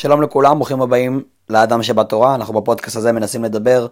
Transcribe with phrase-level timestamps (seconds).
[0.00, 2.34] שלום לכולם, ברוכים הבאים לאדם שבתורה.
[2.34, 3.86] אנחנו בפודקאסט הזה מנסים לדבר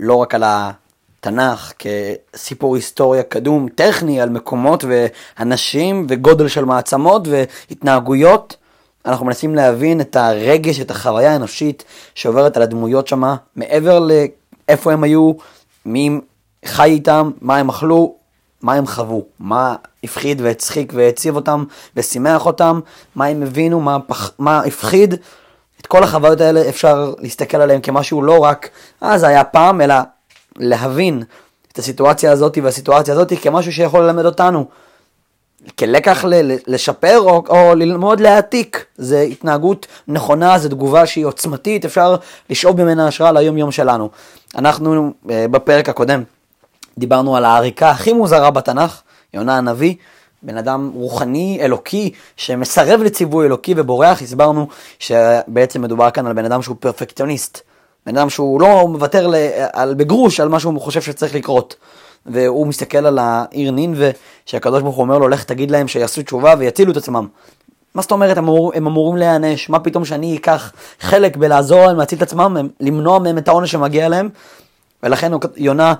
[0.00, 8.56] לא רק על התנ"ך כסיפור היסטוריה קדום, טכני, על מקומות ואנשים וגודל של מעצמות והתנהגויות.
[9.06, 11.84] אנחנו מנסים להבין את הרגש, את החוויה האנושית
[12.14, 14.00] שעוברת על הדמויות שמה, מעבר
[14.68, 15.32] לאיפה הם היו,
[15.86, 16.20] מי
[16.64, 18.14] חי איתם, מה הם אכלו,
[18.62, 21.64] מה הם חוו, מה הפחיד והצחיק והציב אותם
[21.96, 22.80] ושימח אותם,
[23.14, 25.14] מה הם הבינו, מה, פח, מה הפחיד.
[25.80, 28.68] את כל החוויות האלה אפשר להסתכל עליהן כמשהו לא רק,
[29.02, 29.94] אה זה היה פעם, אלא
[30.56, 31.22] להבין
[31.72, 34.66] את הסיטואציה הזאת והסיטואציה הזאת כמשהו שיכול ללמד אותנו.
[35.78, 42.16] כלקח ל- לשפר או, או ללמוד להעתיק, זה התנהגות נכונה, זו תגובה שהיא עוצמתית, אפשר
[42.50, 44.10] לשאוב ממנה השראה ליום יום שלנו.
[44.54, 46.22] אנחנו אה, בפרק הקודם
[46.98, 49.02] דיברנו על העריקה הכי מוזרה בתנ"ך,
[49.34, 49.94] יונה הנביא,
[50.42, 54.68] בן אדם רוחני, אלוקי, שמסרב לציווי אלוקי ובורח, הסברנו
[54.98, 57.60] שבעצם מדובר כאן על בן אדם שהוא פרפקציוניסט.
[58.06, 59.30] בן אדם שהוא לא מוותר
[59.72, 61.76] על, בגרוש על מה שהוא חושב שצריך לקרות.
[62.26, 64.10] והוא מסתכל על העיר נינווה,
[64.46, 67.26] שהקדוש ברוך הוא אומר לו, לך תגיד להם שיעשו תשובה ויצילו את עצמם.
[67.94, 71.96] מה זאת אומרת, הם, אמור, הם אמורים להיענש, מה פתאום שאני אקח חלק בלעזור להם
[71.96, 74.28] להציל את עצמם, למנוע מהם את העונש שמגיע להם,
[75.02, 75.94] ולכן יונה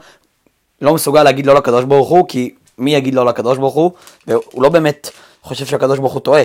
[0.82, 3.90] לא מסוגל להגיד לא לקדוש ברוך הוא, כי מי יגיד לא לקדוש ברוך הוא,
[4.26, 5.10] והוא לא באמת
[5.42, 6.42] חושב שהקדוש ברוך הוא טועה.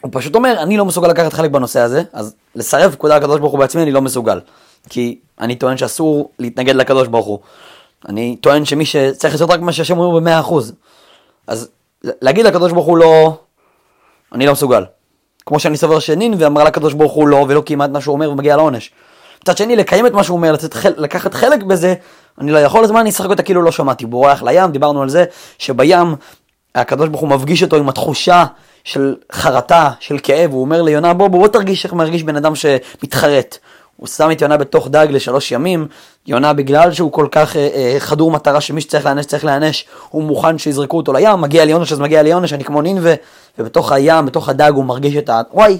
[0.00, 3.52] הוא פשוט אומר, אני לא מסוגל לקחת חלק בנושא הזה, אז לסרב פקודה לקדוש ברוך
[3.52, 4.40] הוא בעצמי אני לא מסוגל.
[4.88, 7.38] כי אני טוען שאסור להתנגד לקדוש ברוך הוא.
[8.08, 10.72] אני טוען שמי שצריך לעשות רק מה שהשם אומר במאה אחוז.
[11.46, 11.68] אז
[12.04, 13.38] להגיד לקדוש ברוך הוא לא,
[14.32, 14.84] אני לא מסוגל.
[15.46, 18.56] כמו שאני סובר שנין ואמרה לקדוש ברוך הוא לא, ולא את מה שהוא אומר ומגיע
[18.56, 18.90] לעונש.
[19.48, 21.94] מצד שני, לקיים את מה שהוא אומר, לצאת, לקחת חלק בזה,
[22.40, 24.06] אני לא יכול, אז מה אני אשחק אותה כאילו לא שמעתי.
[24.06, 25.24] בורח לים, דיברנו על זה
[25.58, 26.14] שבים
[26.74, 28.44] הקדוש ברוך הוא מפגיש אותו עם התחושה
[28.84, 33.58] של חרטה, של כאב, הוא אומר ליונה בוא בוא, תרגיש איך מרגיש בן אדם שמתחרט.
[33.96, 35.86] הוא שם את יונה בתוך דג לשלוש ימים,
[36.26, 40.22] יונה בגלל שהוא כל כך אה, אה, חדור מטרה שמי שצריך להיענש צריך להיענש, הוא
[40.22, 43.14] מוכן שיזרקו אותו לים, מגיע לי עונש אז מגיע לי עונש, אני כמו נינווה,
[43.58, 45.40] ובתוך הים, בתוך הדג הוא מרגיש את ה...
[45.52, 45.78] וואי,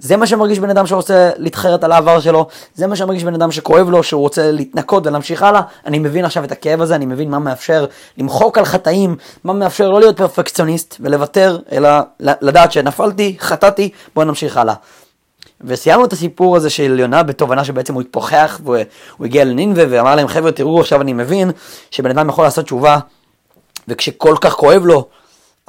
[0.00, 3.52] זה מה שמרגיש בן אדם שרוצה להתחרט על העבר שלו, זה מה שמרגיש בן אדם
[3.52, 5.60] שכואב לו, שהוא רוצה להתנקות ולהמשיך הלאה.
[5.86, 7.86] אני מבין עכשיו את הכאב הזה, אני מבין מה מאפשר
[8.18, 11.88] למחוק על חטאים, מה מאפשר לא להיות פרפקציוניסט ולוותר, אלא
[12.20, 14.74] לדעת שנפלתי, חטאתי, בואו נמשיך הלאה.
[15.60, 18.76] וסיימנו את הסיפור הזה של יונה בתובנה שבעצם הוא התפוחח והוא
[19.20, 21.50] הגיע לנינווה ואמר להם חבר'ה תראו עכשיו אני מבין
[21.90, 22.98] שבן אדם יכול לעשות תשובה
[23.88, 25.08] וכשכל כך כואב לו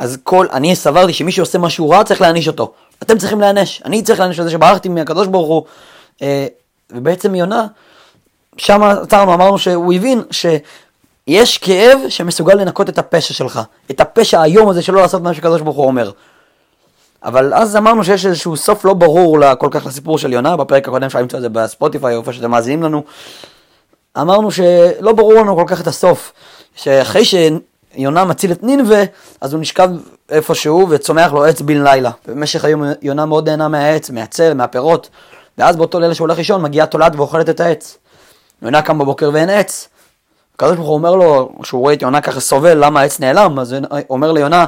[0.02, 2.72] אז כל, אני סברתי שמי שעושה משהו רע צריך להעניש אותו.
[3.04, 5.64] אתם צריכים להיענש, אני צריך להיענש על זה שברחתי מהקדוש ברוך הוא.
[6.22, 6.48] אה,
[6.92, 7.68] ובעצם יונה,
[8.58, 13.60] שם עצרנו, אמרנו שהוא הבין שיש כאב שמסוגל לנקות את הפשע שלך,
[13.92, 16.12] את הפשע האיום הזה שלא לעשות מה שקדוש ברוך הוא אומר.
[17.24, 21.04] אבל אז אמרנו שיש איזשהו סוף לא ברור כל כך לסיפור של יונה, בפרק הקודם
[21.04, 23.04] אפשר למצוא את זה בספוטיפיי, איפה שאתם מאזינים לנו.
[24.18, 26.34] אמרנו שלא ברור לנו כל כך את הסוף,
[26.76, 27.26] שאחרי
[27.96, 29.04] שיונה מציל את נינווה,
[29.42, 29.90] אז הוא נשכב
[30.30, 32.12] איפשהו וצומח לו עץ בן לילה.
[32.28, 35.10] במשך היום יונה מאוד נהנה מהעץ, מהצל, מהפירות,
[35.58, 37.98] ואז באותו לילה שהוא הולך לישון מגיעה תולעת ואוכלת את העץ.
[38.62, 39.88] יונה קם בבוקר ואין עץ.
[40.56, 43.60] הקדוש ברוך הוא אומר לו, כשהוא רואה את יונה ככה סובל, למה העץ נעלם?
[43.60, 44.66] אז הוא אומר ליונה,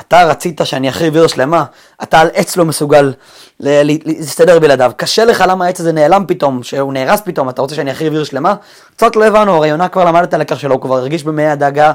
[0.00, 1.64] אתה רצית שאני אחריב עיר שלמה,
[2.02, 3.12] אתה על עץ לא מסוגל
[3.60, 4.92] להסתדר בלעדיו.
[4.96, 8.24] קשה לך למה העץ הזה נעלם פתאום, שהוא נהרס פתאום, אתה רוצה שאני אחריב עיר
[8.24, 8.54] שלמה?
[8.96, 11.92] קצת לא הבנו, הרי יונה כבר למד את הלקח שלו, הוא כבר הרגיש במי הדאגה,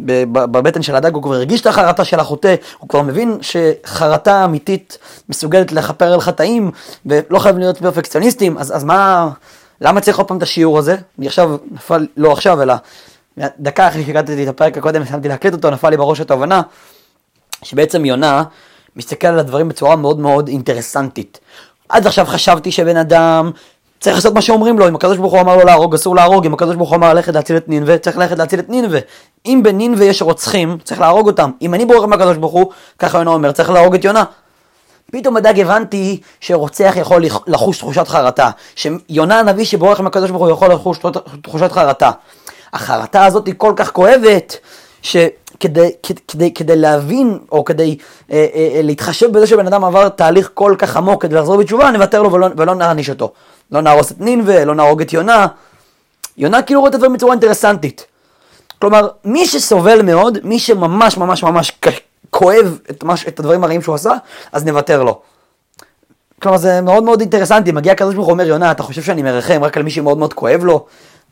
[0.00, 4.98] בבטן של הדג, הוא כבר הרגיש את החרטה של החוטא, הוא כבר מבין שחרטה אמיתית
[5.28, 6.70] מסוגלת לכפר על חטאים,
[7.06, 9.28] ולא חייבים להיות פרפקציוניסטים, אז, אז מה,
[9.80, 10.96] למה צריך עוד פעם את השיעור הזה?
[11.18, 12.74] אני עכשיו, נפל, לא עכשיו, אלא
[13.38, 16.62] דקה אחרי שהגעתי את הפרק הקודם, שמתי להקליט אותו, נפל לי בראש התובנה.
[17.62, 18.42] שבעצם יונה
[18.96, 21.40] מסתכל על הדברים בצורה מאוד מאוד אינטרסנטית.
[21.88, 23.50] עד עכשיו חשבתי שבן אדם
[24.00, 26.54] צריך לעשות מה שאומרים לו, אם הקדוש ברוך הוא אמר לו להרוג, אסור להרוג, אם
[26.54, 29.00] הקדוש ברוך הוא אמר ללכת להציל את נינווה, צריך ללכת להציל את נינווה.
[29.46, 31.50] אם בנינווה יש רוצחים, צריך להרוג אותם.
[31.62, 34.24] אם אני בורח מהקדוש ברוך הוא, ככה יונה אומר, צריך להרוג את יונה.
[35.12, 40.72] פתאום בדג הבנתי שרוצח יכול לחוש תחושת חרטה, שיונה הנביא שבורח מהקדוש ברוך הוא יכול
[40.72, 40.98] לחוש
[41.42, 42.10] תחושת חרטה.
[42.72, 44.56] החרטה הזאת היא כל כך כואבת,
[45.06, 45.16] ש...
[45.60, 45.90] כדי,
[46.54, 47.98] כדי, להבין, או כדי
[48.32, 51.90] אה, אה, אה, להתחשב בזה שבן אדם עבר תהליך כל כך עמוק כדי לחזור בתשובה,
[51.90, 53.32] נוותר לו ולא, ולא נעניש אותו.
[53.72, 55.46] לא נהרוס את נינווה, לא נהרוג את יונה.
[56.38, 58.06] יונה כאילו רואה את הדברים בצורה אינטרסנטית.
[58.78, 61.72] כלומר, מי שסובל מאוד, מי שממש ממש ממש
[62.30, 64.12] כואב את, מש, את הדברים הרעים שהוא עשה,
[64.52, 65.20] אז נוותר לו.
[66.42, 67.72] כלומר, זה מאוד מאוד אינטרסנטי.
[67.72, 70.34] מגיע הקדוש ברוך הוא אומר, יונה, אתה חושב שאני מרחם רק על מי שמאוד מאוד
[70.34, 70.86] כואב לו?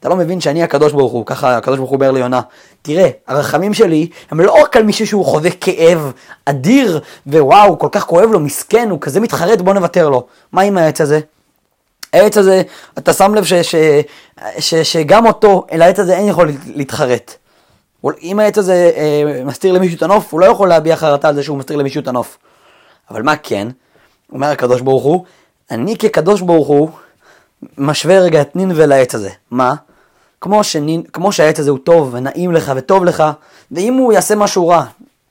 [0.05, 2.41] אתה לא מבין שאני הקדוש ברוך הוא, ככה הקדוש ברוך הוא אומר ליונה.
[2.83, 6.12] תראה, הרחמים שלי הם לא רק על מישהו שהוא חווה כאב
[6.45, 10.27] אדיר, ווואו, כל כך כואב לו, מסכן, הוא כזה מתחרט, בוא נוותר לו.
[10.53, 11.21] מה עם העץ הזה?
[12.12, 12.62] העץ הזה,
[12.99, 13.75] אתה שם לב ש, ש,
[14.59, 17.35] ש, שגם אותו, אל העץ הזה אין יכול להתחרט.
[18.23, 21.43] אם העץ הזה אה, מסתיר למישהו את הנוף, הוא לא יכול להביע חרטה על זה
[21.43, 22.39] שהוא מסתיר למישהו את הנוף.
[23.11, 23.69] אבל מה כן?
[24.33, 25.25] אומר הקדוש ברוך הוא,
[25.71, 26.91] אני כקדוש ברוך הוא
[27.79, 29.31] משווה רגע את נין ולעץ הזה.
[29.50, 29.75] מה?
[30.44, 33.25] כמו, שנין, כמו שהעץ הזה הוא טוב ונעים לך וטוב לך,
[33.73, 34.85] ואם הוא יעשה משהו רע,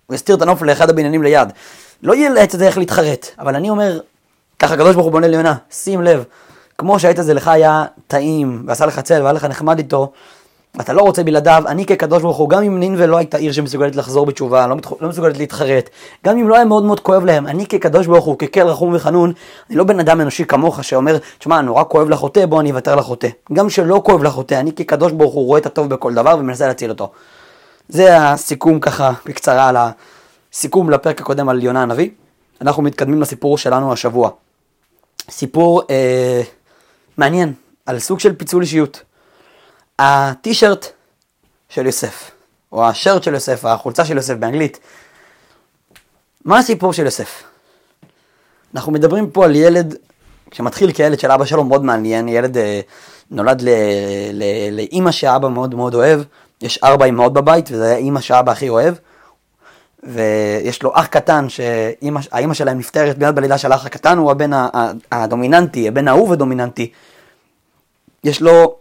[0.07, 1.49] הוא יסתיר את הנוף לאחד הבניינים ליד,
[2.03, 3.27] לא יהיה לעץ הזה איך להתחרט.
[3.39, 3.99] אבל אני אומר,
[4.59, 6.23] ככה הקדוש ברוך הוא בונה ליונה, שים לב,
[6.77, 10.11] כמו שהעץ הזה לך היה טעים, ועשה לך צל, והיה לך נחמד איתו,
[10.81, 13.95] אתה לא רוצה בלעדיו, אני כקדוש ברוך הוא, גם אם נינווה לא הייתה עיר שמסוגלת
[13.95, 15.89] לחזור בתשובה, לא, לא מסוגלת להתחרט,
[16.25, 19.33] גם אם לא היה מאוד מאוד כואב להם, אני כקדוש ברוך הוא, כקל רחום וחנון,
[19.69, 23.27] אני לא בן אדם אנושי כמוך שאומר, תשמע, נורא כואב לחוטא, בוא אני אוותר לחוטא.
[23.53, 26.89] גם שלא כואב לחוטא, אני כקדוש ברוך הוא רואה את הטוב בכל דבר ומנסה להציל
[26.89, 27.11] אותו.
[27.89, 29.77] זה הסיכום ככה, בקצרה, על
[30.53, 32.09] הסיכום לפרק הקודם על יונה הנביא.
[32.61, 34.29] אנחנו מתקדמים לסיפור שלנו השבוע.
[35.29, 36.41] סיפור אה,
[37.17, 37.53] מעניין,
[37.85, 39.01] על סוג של פיצול אישיות.
[39.99, 40.87] הטישרט
[41.69, 42.31] של יוסף,
[42.71, 44.79] או השרט של יוסף, החולצה של יוסף באנגלית,
[46.45, 47.43] מה הסיפור של יוסף?
[48.75, 49.95] אנחנו מדברים פה על ילד,
[50.51, 52.81] שמתחיל כילד של אבא שלו מאוד מעניין, ילד אה,
[53.31, 53.63] נולד
[54.71, 56.21] לאימא שאבא מאוד מאוד אוהב,
[56.61, 58.95] יש ארבע אמהות בבית, וזו היה אימא שאבא הכי אוהב,
[60.03, 64.51] ויש לו אח קטן שהאימא שלהם נפטרת מיד בלידה של האח הקטן, הוא הבן
[65.11, 66.91] הדומיננטי, הבן האהוב הדומיננטי.
[68.23, 68.75] יש לו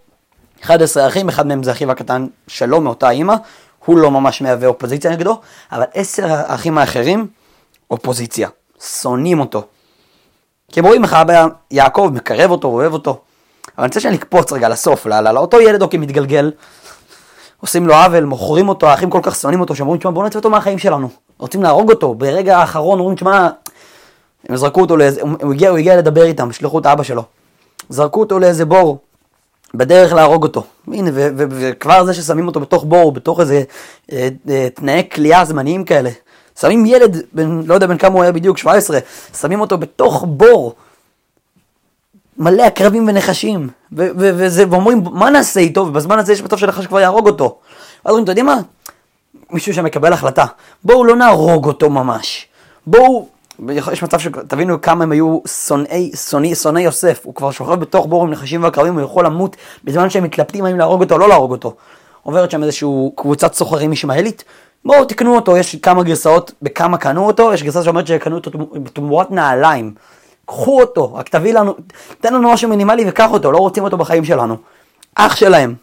[0.72, 3.34] 11 אחים, אחד מהם זה אחיו הקטן שלו מאותה אימא,
[3.84, 5.40] הוא לא ממש מהווה אופוזיציה נגדו,
[5.72, 7.26] אבל עשר האחים האחרים,
[7.90, 8.48] אופוזיציה,
[9.00, 9.62] שונאים אותו.
[10.72, 13.10] כי הם רואים איך אבא יעקב מקרב אותו, אוהב אותו.
[13.10, 16.52] אבל אני רוצה שאני אקפוץ רגע לסוף, לאותו ילד אוקיי מתגלגל,
[17.60, 20.50] עושים לו עוול, מוכרים אותו, האחים כל כך שונאים אותו, שאומרים, תשמע, בוא נצא אותו
[20.50, 21.08] מהחיים שלנו.
[21.38, 23.48] רוצים להרוג אותו, ברגע האחרון אומרים, תשמע,
[24.48, 27.22] הם זרקו אותו לאיזה, הוא הגיע, הוא הגיע לדבר איתם, שלחו את אבא שלו.
[27.88, 28.98] זרקו אותו לאיזה בור,
[29.74, 30.64] בדרך להרוג אותו.
[30.88, 33.62] הנה, וכבר זה ששמים אותו בתוך בור, בתוך איזה
[34.12, 36.10] אה, אה, תנאי כליאה זמניים כאלה.
[36.60, 38.98] שמים ילד, בן, לא יודע בין כמה הוא היה בדיוק, 17,
[39.40, 40.74] שמים אותו בתוך בור.
[42.38, 45.80] מלא עקרבים ונחשים, ואומרים, מה נעשה איתו?
[45.80, 47.58] ובזמן הזה יש בטוב שנחש כבר יהרוג אותו.
[48.04, 48.60] ואז אומרים, אתה יודע מה?
[49.50, 50.44] מישהו שמקבל החלטה,
[50.84, 52.46] בואו לא נהרוג אותו ממש.
[52.86, 53.28] בואו
[53.92, 58.22] יש מצב שתבינו כמה הם היו שונאי, שונאי, שונאי יוסף, הוא כבר שוכב בתוך בור
[58.22, 61.50] עם נחשים ועקרבים, הוא יכול למות בזמן שהם מתלבטים האם להרוג אותו או לא להרוג
[61.50, 61.74] אותו.
[62.22, 64.44] עוברת שם איזשהו קבוצת סוחרים ישמעאלית,
[64.84, 69.30] בואו תקנו אותו, יש כמה גרסאות בכמה קנו אותו, יש גרסה שאומרת שקנו אותו בתמורת
[69.30, 69.94] נעליים.
[70.46, 71.74] קחו אותו, רק תביא לנו,
[72.20, 74.56] תן לנו משהו מינימלי וקח אותו, לא רוצים אותו בחיים שלנו.
[75.14, 75.74] אח שלהם.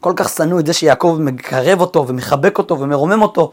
[0.00, 3.50] כל כך שנאו את זה שיעקב מקרב אותו ומחבק אותו ומרומם אותו,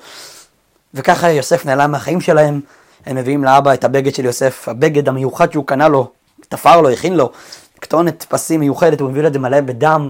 [0.93, 2.61] וככה יוסף נעלם מהחיים שלהם.
[3.05, 6.11] הם מביאים לאבא את הבגד של יוסף, הבגד המיוחד שהוא קנה לו,
[6.49, 7.31] תפר לו, הכין לו,
[7.81, 10.09] כתונת פסים מיוחדת, הוא מביא את זה מלא בדם,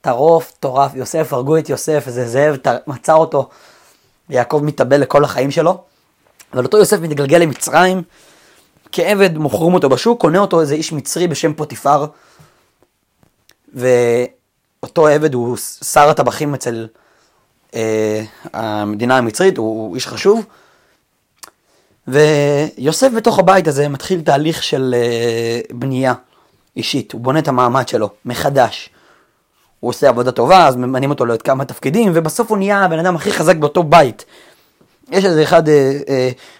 [0.00, 3.48] טרוף, טורף, יוסף, הרגו את יוסף, איזה זאב מצא אותו,
[4.30, 5.82] ויעקב מתאבל לכל החיים שלו,
[6.52, 8.02] אבל אותו יוסף מתגלגל למצרים,
[8.92, 12.06] כעבד מוכרים אותו בשוק, קונה אותו איזה איש מצרי בשם פוטיפר,
[13.74, 16.86] ואותו עבד הוא שר הטבחים אצל
[17.74, 18.22] אה,
[18.52, 20.44] המדינה המצרית, הוא, הוא איש חשוב,
[22.08, 26.14] ויוסף בתוך הבית הזה מתחיל תהליך של uh, בנייה
[26.76, 28.90] אישית, הוא בונה את המעמד שלו מחדש.
[29.80, 33.16] הוא עושה עבודה טובה, אז ממנים אותו לעוד כמה תפקידים, ובסוף הוא נהיה הבן אדם
[33.16, 34.24] הכי חזק באותו בית.
[35.10, 36.10] יש איזה אחד uh, uh,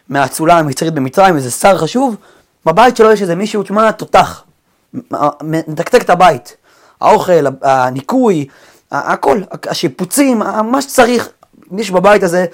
[0.09, 2.16] מהאצולה המצרית במצרים, איזה שר חשוב,
[2.66, 4.45] בבית שלו יש איזה מישהו, תשמע, תותח,
[5.42, 6.57] מתקתק את הבית.
[7.00, 8.47] האוכל, הניקוי,
[8.90, 11.28] הכל, השיפוצים, מה שצריך,
[11.71, 12.47] מישהו בבית הזה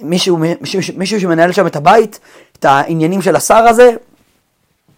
[0.00, 2.20] מישהו, מישהו, מישהו שמנהל שם את הבית,
[2.58, 3.90] את העניינים של השר הזה,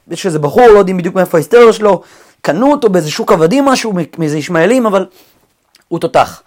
[0.08, 2.02] יש איזה בחור, לא יודעים בדיוק מאיפה ההיסטוריה שלו,
[2.40, 5.06] קנו אותו באיזה שוק עבדים משהו, מאיזה ישמעאלים, אבל
[5.88, 6.42] הוא תותח.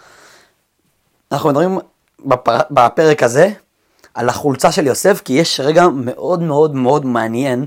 [1.31, 1.79] אנחנו מדברים
[2.25, 2.57] בפר...
[2.71, 3.49] בפרק הזה
[4.13, 7.65] על החולצה של יוסף, כי יש רגע מאוד מאוד מאוד מעניין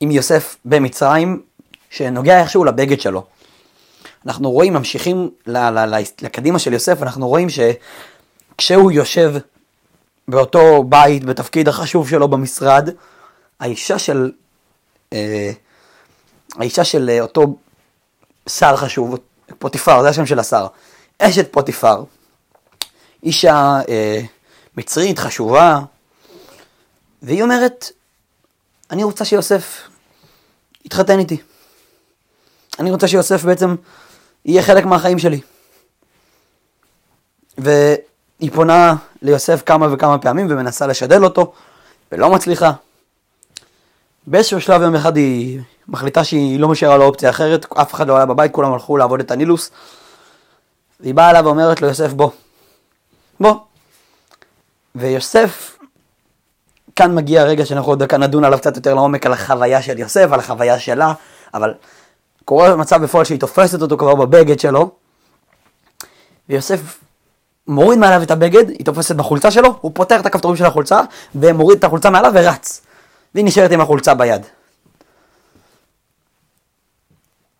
[0.00, 1.42] עם יוסף במצרים,
[1.90, 3.24] שנוגע איכשהו לבגד שלו.
[4.26, 5.30] אנחנו רואים, ממשיכים
[6.22, 7.60] לקדימה של יוסף, אנחנו רואים ש...
[8.58, 9.34] כשהוא יושב
[10.28, 12.88] באותו בית, בתפקיד החשוב שלו במשרד,
[13.60, 14.32] האישה של,
[15.12, 15.52] אה,
[16.56, 17.56] האישה של אה, אותו
[18.48, 19.18] שר חשוב,
[19.58, 20.66] פוטיפר, זה השם של השר,
[21.18, 22.04] אשת פוטיפר,
[23.22, 24.20] אישה אה,
[24.76, 25.78] מצרית חשובה,
[27.22, 27.90] והיא אומרת,
[28.90, 29.88] אני רוצה שיוסף
[30.84, 31.36] יתחתן איתי.
[32.78, 33.76] אני רוצה שיוסף בעצם
[34.44, 35.40] יהיה חלק מהחיים שלי.
[38.40, 41.52] והיא פונה ליוסף כמה וכמה פעמים ומנסה לשדל אותו,
[42.12, 42.72] ולא מצליחה.
[44.26, 48.16] באיזשהו שלב יום אחד היא מחליטה שהיא לא משאירה לו אופציה אחרת, אף אחד לא
[48.16, 49.70] היה בבית, כולם הלכו לעבוד את הנילוס.
[51.00, 52.30] והיא באה אליו ואומרת לו, יוסף בוא,
[53.40, 53.54] בוא.
[54.94, 55.78] ויוסף,
[56.96, 60.28] כאן מגיע הרגע שאנחנו עוד דקה נדון עליו קצת יותר לעומק, על החוויה של יוסף,
[60.32, 61.12] על החוויה שלה,
[61.54, 61.74] אבל
[62.44, 64.90] קורה מצב בפועל שהיא תופסת אותו כבר בבגד שלו,
[66.48, 66.98] ויוסף
[67.68, 71.00] מוריד מעליו את הבגד, היא תופסת בחולצה שלו, הוא פותח את הכפתורים של החולצה,
[71.34, 72.82] ומוריד את החולצה מעליו ורץ.
[73.34, 74.42] והיא נשארת עם החולצה ביד.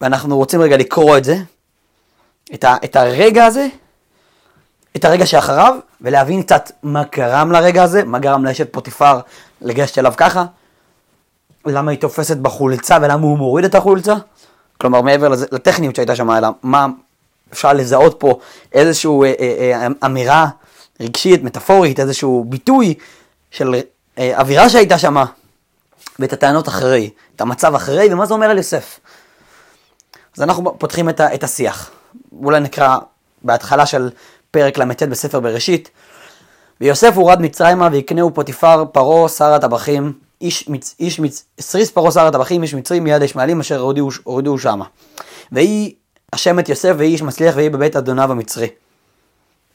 [0.00, 1.36] ואנחנו רוצים רגע לקרוא את זה,
[2.54, 3.66] את, ה, את הרגע הזה,
[4.96, 9.20] את הרגע שאחריו, ולהבין קצת מה גרם לרגע הזה, מה גרם לאשת פוטיפר
[9.60, 10.44] לגשת אליו ככה,
[11.66, 14.14] למה היא תופסת בחולצה ולמה הוא מוריד את החולצה,
[14.80, 16.86] כלומר מעבר לזה, לטכניות שהייתה שם, אלא מה
[17.52, 18.38] אפשר לזהות פה
[18.72, 20.46] איזושהי אה, אה, אה, אמירה
[21.00, 22.94] רגשית, מטאפורית, איזשהו ביטוי
[23.50, 23.74] של
[24.18, 25.16] אה, אווירה שהייתה שם,
[26.18, 29.00] ואת הטענות אחרי, את המצב אחרי, ומה זה אומר על יוסף.
[30.36, 31.90] אז אנחנו פותחים את, ה, את השיח.
[32.42, 32.96] אולי נקרא
[33.42, 34.10] בהתחלה של
[34.50, 35.90] פרק ל"ט בספר בראשית.
[36.80, 42.26] ויוסף הורד מצרימה ויקנהו פוטיפר פרעה שר הטבחים, איש, מצ, איש מצ, סריס פרעה שר
[42.26, 43.80] הטבחים, איש מצרי מיד הישמעאלים אשר
[44.24, 44.84] הורידו שמה.
[45.52, 45.94] ויהי
[46.32, 48.68] השם את יוסף ויהי איש מצליח ויהי בבית אדוניו המצרי.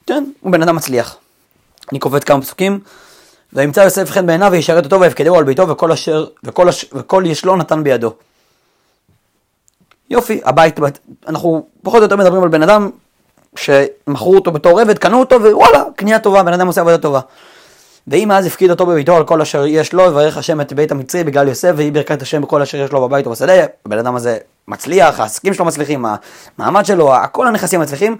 [0.07, 1.17] כן, הוא בן אדם מצליח.
[1.91, 2.79] אני קופץ כמה פסוקים.
[3.53, 7.55] וימצא יוסף חן בעיניו וישרת אותו ויפקדהו על ביתו וכל אשר, וכל, אש, וכל ישלו
[7.55, 8.13] נתן בידו.
[10.09, 10.79] יופי, הבית,
[11.27, 12.89] אנחנו פחות או יותר מדברים על בן אדם
[13.55, 17.19] שמכרו אותו בתור עבד, קנו אותו ווואלה, קנייה טובה, בן אדם עושה עבודה טובה.
[18.07, 21.23] ואם אז הפקיד אותו בביתו על כל אשר יש לו, ויברך השם את בית המצרי
[21.23, 23.53] בגלל יוסף, ויהי ברכת השם בכל אשר יש לו בבית ובשדה,
[23.85, 26.05] הבן אדם הזה מצליח, העסקים שלו מצליחים,
[26.57, 28.17] המעמד שלו, כל הנכסים מצליחים,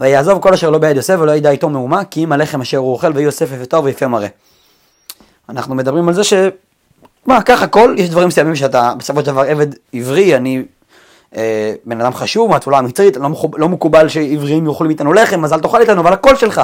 [0.00, 2.92] ויעזוב כל אשר לא ביד יוסף ולא ידע איתו מהומה, כי אם הלחם אשר הוא
[2.92, 4.28] אוכל ויהי יוסף יפה טוב ויפה מראה.
[5.48, 6.32] אנחנו מדברים על זה ש...
[7.26, 10.62] מה, ככה הכל, יש דברים מסוימים שאתה בסופו של דבר עבד עברי, אני
[11.36, 15.60] אה, בן אדם חשוב מהתפילה המצרית, לא, לא מקובל שעבריים יאכלו מאיתנו לחם, אז אל
[15.60, 16.60] תאכל איתנו, אבל הכל שלך.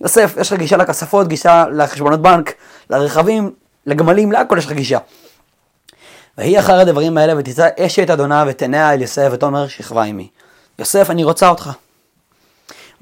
[0.00, 2.54] יוסף, יש לך גישה לכספות, גישה לחשבונות בנק,
[2.90, 3.50] לרכבים,
[3.86, 4.98] לגמלים, להכל יש לך גישה.
[6.38, 10.28] ויהי אחר הדברים האלה ותצא אשת אדונה ותנע אל יוסף ותאמר שכבה עמי.
[10.78, 11.70] יוסף אני רוצה אותך.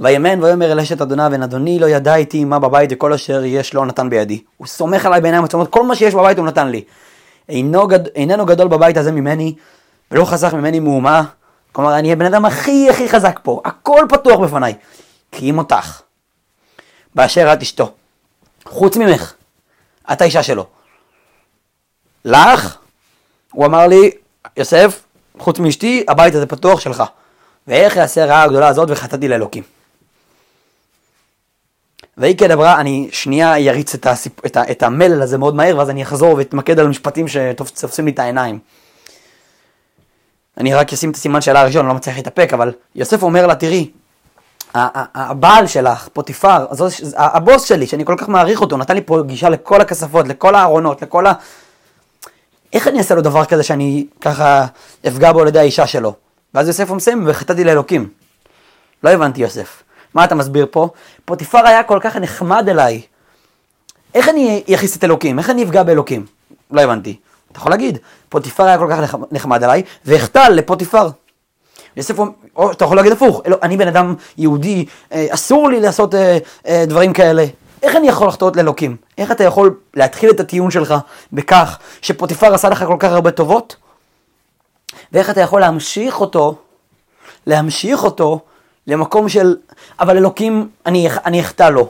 [0.00, 3.74] ויאמן ויאמר אל אשת אדונה בן אדוני לא ידע איתי מה בבית וכל אשר יש
[3.74, 4.42] לא נתן בידי.
[4.56, 6.84] הוא סומך עליי בעיניים עצומות כל מה שיש בבית הוא נתן לי.
[7.48, 8.06] אינו גד...
[8.06, 9.54] איננו גדול בבית הזה ממני
[10.10, 11.22] ולא חסך ממני מהומה.
[11.72, 14.74] כלומר אני הבן אדם הכי הכי חזק פה הכל פתוח בפניי.
[15.32, 16.00] כי אם אותך
[17.16, 17.92] באשר את אשתו
[18.64, 19.34] חוץ ממך
[20.12, 20.66] את האישה שלו.
[22.24, 22.76] לך
[23.52, 24.10] הוא אמר לי
[24.56, 25.02] יוסף
[25.38, 27.02] חוץ מאשתי הבית הזה פתוח שלך.
[27.66, 29.62] ואיך יעשה הרעה הגדולה הזאת וחטאתי לאלוקים.
[32.16, 34.46] והיא כדברה, אני שנייה יריץ את, הסיפ...
[34.46, 34.70] את, ה...
[34.70, 38.58] את המלל הזה מאוד מהר, ואז אני אחזור ואתמקד על משפטים שתופסים לי את העיניים.
[40.58, 43.54] אני רק אשים את הסימן שאלה הראשון, אני לא מצליח להתאפק, אבל יוסף אומר לה,
[43.54, 43.90] תראי,
[45.14, 46.66] הבעל שלך, פוטיפר,
[47.16, 51.02] הבוס שלי, שאני כל כך מעריך אותו, נתן לי פה גישה לכל הכספות, לכל הארונות,
[51.02, 51.32] לכל ה...
[52.72, 54.66] איך אני אעשה לו דבר כזה שאני ככה
[55.06, 56.14] אפגע בו על ידי האישה שלו?
[56.54, 58.08] ואז יוסף מסיים, וחטאתי לאלוקים.
[59.04, 59.82] לא הבנתי יוסף.
[60.14, 60.88] מה אתה מסביר פה?
[61.24, 63.02] פוטיפר היה כל כך נחמד אליי.
[64.14, 65.38] איך אני אכניס את אלוקים?
[65.38, 66.26] איך אני אפגע באלוקים?
[66.70, 67.16] לא הבנתי.
[67.52, 71.08] אתה יכול להגיד, פוטיפר היה כל כך נחמד אליי, והחטא לפוטיפר.
[71.96, 72.14] יוסף,
[72.56, 76.38] או אתה יכול להגיד הפוך, אלו, אני בן אדם יהודי, אה, אסור לי לעשות אה,
[76.66, 77.44] אה, דברים כאלה.
[77.82, 78.96] איך אני יכול לחטוא לאלוקים?
[79.18, 80.94] איך אתה יכול להתחיל את הטיעון שלך
[81.32, 83.76] בכך שפוטיפר עשה לך כל כך הרבה טובות?
[85.12, 86.54] ואיך אתה יכול להמשיך אותו,
[87.46, 88.40] להמשיך אותו
[88.86, 89.56] למקום של,
[90.00, 91.88] אבל אלוקים, אני, אני אחטא לו.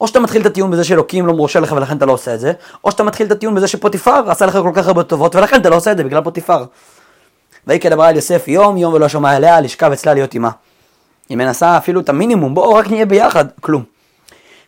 [0.00, 2.40] או שאתה מתחיל את הטיעון בזה שאלוקים לא מורשה לך ולכן אתה לא עושה את
[2.40, 2.52] זה,
[2.84, 5.70] או שאתה מתחיל את הטיעון בזה שפוטיפר עשה לך כל כך הרבה טובות ולכן אתה
[5.70, 6.64] לא עושה את זה בגלל פוטיפר.
[7.66, 10.50] ויהי כדברה אל יוסף יום יום ולא שמע אליה לשכב אצלה להיות עמה.
[11.28, 13.82] היא מנסה אפילו את המינימום בואו רק נהיה ביחד, כלום.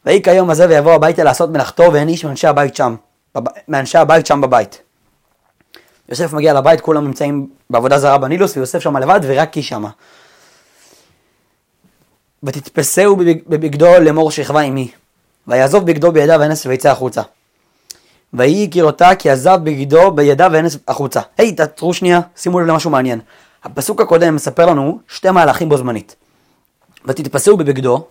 [0.06, 2.94] ויהי כיום הזה ויבוא הביתה לעשות מלאכתו ואין איש מאנשי הבית שם,
[3.68, 4.82] מאנשי הבית שם בבית.
[6.08, 9.90] יוסף מגיע לבית כולם נמצאים בעבודה זרה בנילוס ויוסף שם לבד ורק היא שמה.
[12.42, 14.90] ותתפסהו בבגדו לאמור שכבה עמי.
[15.48, 17.22] ויעזוב בגדו בידיו ואנס ויצא החוצה.
[18.35, 21.21] ויהי הכיר אותה כי עזב בגדו בידיו ואנס החוצה.
[21.38, 23.21] היי, hey, תעצרו שנייה, שימו לב למשהו מעניין.
[23.64, 26.16] הפסוק הקודם מספר לנו שתי מהלכים בו זמנית.
[27.04, 28.06] ותתפסהו בבגדו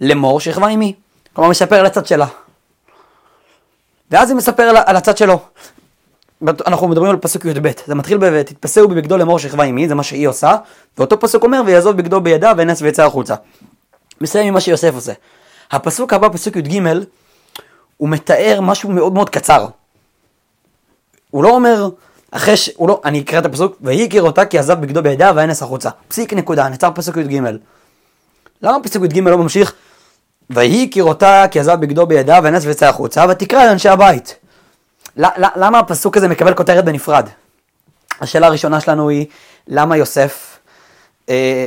[0.00, 0.94] לאמור שכבה עמי.
[1.32, 2.26] כלומר מספר על הצד שלה.
[4.10, 5.40] ואז היא מספר על, הצד שלו.
[6.66, 10.28] אנחנו מדברים על פסוק י"ב, זה מתחיל ב"תתפסהו בבגדו לאמור שכבה עמי", זה מה שהיא
[10.28, 10.56] עושה,
[10.98, 13.34] ואותו פסוק אומר ויעזוב בגדו בידה ואנס ויצא החוצה.
[14.20, 15.12] מסיים עם מה שיוסף עושה.
[15.70, 16.82] הפסוק הבא, פסוק י"ג,
[17.96, 19.66] הוא מתאר משהו מאוד מאוד קצר.
[21.30, 21.88] הוא לא אומר,
[22.30, 22.70] אחרי ש...
[22.76, 25.90] הוא לא, אני אקרא את הפסוק, ויהי הכיר אותה כי עזב בגדו בידה ואנס החוצה.
[26.08, 27.40] פסיק נקודה, נצר פסוק י"ג.
[28.62, 29.74] למה פסוק י"ג לא ממשיך?
[30.50, 34.36] ויהי הכיר אותה כי עזב בגדו בידה ואנס ויצא החוצה, ותקרא לאנשי הבית.
[35.56, 37.28] למה הפסוק הזה מקבל כותרת בנפרד?
[38.20, 39.26] השאלה הראשונה שלנו היא,
[39.68, 40.58] למה יוסף
[41.28, 41.66] אה,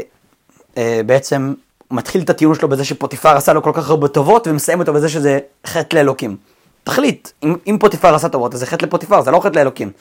[0.78, 1.54] אה, בעצם
[1.92, 5.10] מתחיל את הטיעון שלו בזה שפוטיפר עשה לו כל כך הרבה טובות, ומסיים אותו בזה
[5.10, 6.38] שזה חטא לאלוקים.
[6.84, 9.92] תחליט, אם, אם פוטיפר עשה טובות, אז זה חטא לפוטיפר, זה לא חטא לאלוקים.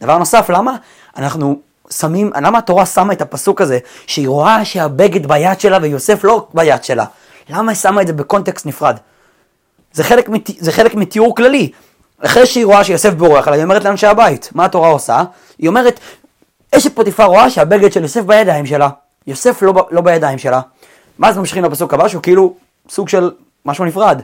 [0.00, 0.76] דבר נוסף, למה
[1.16, 6.46] אנחנו שמים, למה התורה שמה את הפסוק הזה, שהיא רואה שהבגד ביד שלה ויוסף לא
[6.54, 7.04] ביד שלה?
[7.48, 8.96] למה היא שמה את זה בקונטקסט נפרד?
[9.92, 11.70] זה חלק, מת, זה חלק מתיאור כללי.
[12.24, 15.22] אחרי שהיא רואה שיוסף בורח לה, היא אומרת לאנשי הבית, מה התורה עושה?
[15.58, 16.00] היא אומרת,
[16.74, 18.88] אשת פוטיפר רואה שהבגד של יוסף בידיים שלה,
[19.26, 20.60] יוסף לא, לא בידיים שלה.
[21.20, 22.54] ואז ממשיכים לפסוק הבא שהוא כאילו
[22.88, 23.30] סוג של
[23.64, 24.22] משהו נפרד.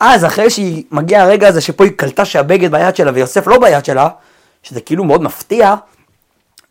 [0.00, 3.84] אז אחרי שהיא מגיע הרגע הזה שפה היא קלטה שהבגד ביד שלה ויוסף לא ביד
[3.84, 4.08] שלה,
[4.62, 5.74] שזה כאילו מאוד מפתיע,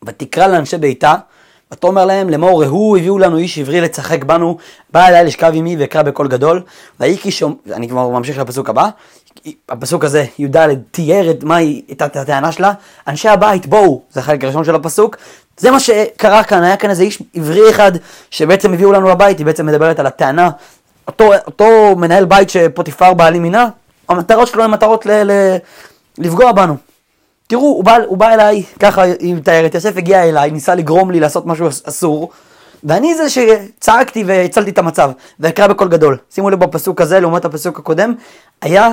[0.06, 1.16] ותקרא לאנשי ביתה,
[1.74, 4.58] ותאמר להם לאמור ראו הביאו לנו איש עברי לצחק בנו,
[4.94, 6.62] בא אליי לשכב עמי ואקרא בקול גדול,
[7.00, 8.89] ויהי כי שומע, אני כבר ממשיך לפסוק הבא,
[9.70, 12.74] הפסוק הזה, י"ד, תיאר את מה היא, את הטענה שלה,
[13.08, 15.18] אנשי הבית בואו, זה החלק הראשון של הפסוק,
[15.58, 17.92] זה מה שקרה כאן, היה כאן איזה איש עברי אחד
[18.32, 20.50] שבעצם הביאו לנו לבית, היא בעצם מדברת על הטענה,
[21.08, 23.70] אותו, אותו מנהל בית שפוטיפר בעלי מינה,
[24.10, 25.58] המטרות שלו הן מטרות ל, ל,
[26.18, 26.75] לפגוע בנו.
[27.53, 31.19] תראו, הוא בא, הוא בא אליי, ככה היא מתארת, יוסף הגיע אליי, ניסה לגרום לי
[31.19, 32.29] לעשות משהו אסור,
[32.83, 36.17] ואני זה שצעקתי והצלתי את המצב, ואקרא בקול גדול.
[36.29, 38.13] שימו לב בפסוק הזה, לעומת הפסוק הקודם,
[38.62, 38.89] היה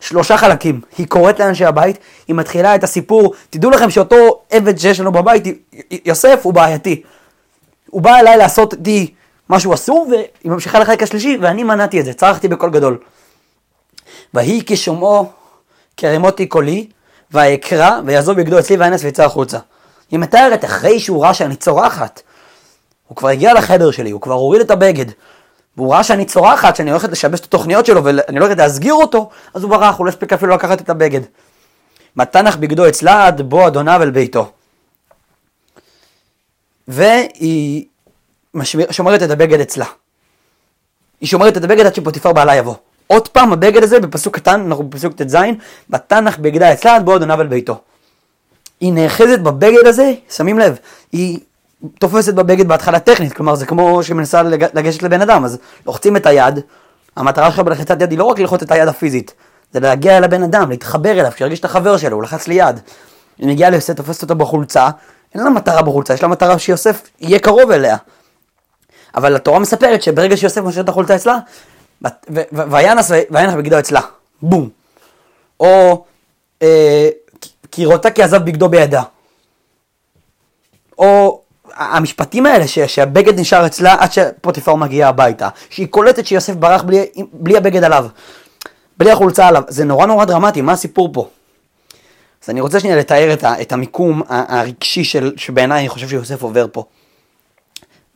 [0.00, 0.80] שלושה חלקים.
[0.98, 1.98] היא קוראת לאנשי הבית,
[2.28, 5.44] היא מתחילה את הסיפור, תדעו לכם שאותו עבד שיש לנו בבית,
[6.04, 7.02] יוסף הוא בעייתי.
[7.90, 9.14] הוא בא אליי לעשות איתי
[9.50, 12.98] משהו אסור, והיא ממשיכה לחלק השלישי, ואני מנעתי את זה, צרחתי בקול גדול.
[14.34, 15.30] ויהי כשומעו
[15.96, 16.86] כרמותי קולי,
[17.30, 19.58] ואקרא, ויעזוב בגדו אצלי ואנס ויצא החוצה.
[20.10, 22.22] היא מתארת אחרי שהוא ראה שאני צורחת.
[23.08, 25.06] הוא כבר הגיע לחדר שלי, הוא כבר הוריד את הבגד.
[25.76, 29.62] והוא ראה שאני צורחת, שאני הולכת לשבש את התוכניות שלו ואני הולכת להסגיר אותו, אז
[29.62, 31.20] הוא ברח, הוא לא הספיק אפילו לקחת את הבגד.
[32.16, 34.52] מתנך בגדו אצלה עד בוא אדוניו אל ביתו.
[36.88, 37.84] והיא
[38.90, 39.86] שומרת את הבגד אצלה.
[41.20, 42.74] היא שומרת את הבגד עד שפוטיפר בעלה יבוא.
[43.08, 45.36] עוד פעם הבגד הזה בפסוק קטן, אנחנו בפסוק ט"ז,
[45.90, 47.80] בתנך בגדה אצלה עד בוא אדוניו אל ביתו.
[48.80, 50.78] היא נאחזת בבגד הזה, שמים לב,
[51.12, 51.38] היא
[51.98, 56.60] תופסת בבגד בהתחלה טכנית, כלומר זה כמו שמנסה לגשת לבן אדם, אז לוחצים את היד,
[57.16, 59.34] המטרה שלך בלחיצת יד היא לא רק ללחוץ את היד הפיזית,
[59.72, 62.80] זה להגיע אל הבן אדם, להתחבר אליו, שירגיש את החבר שלו, הוא לחץ לי יד.
[63.38, 64.88] היא מגיעה ליוסף, תופסת אותו בחולצה,
[65.34, 67.96] אין לה מטרה בחולצה, יש לה מטרה שיוסף יהיה קרוב אליה.
[69.14, 71.38] אבל התורה מספרת שברגע שיוסף משאיר את החולצה אצלה,
[73.30, 74.00] וינס בגדו אצלה,
[74.42, 74.68] בום.
[75.60, 76.04] או
[76.62, 77.08] אה,
[77.72, 79.02] כי ראותה כי עזב בגדו בידה.
[80.98, 81.40] או
[81.74, 87.06] המשפטים האלה ש, שהבגד נשאר אצלה עד שפוטיפר מגיע הביתה, שהיא קולטת שיוסף ברח בלי,
[87.32, 88.06] בלי הבגד עליו,
[88.98, 91.28] בלי החולצה עליו, זה נורא נורא דרמטי, מה הסיפור פה?
[92.44, 96.42] אז אני רוצה שנייה לתאר את, ה, את המיקום הרגשי של, שבעיניי אני חושב שיוסף
[96.42, 96.84] עובר פה.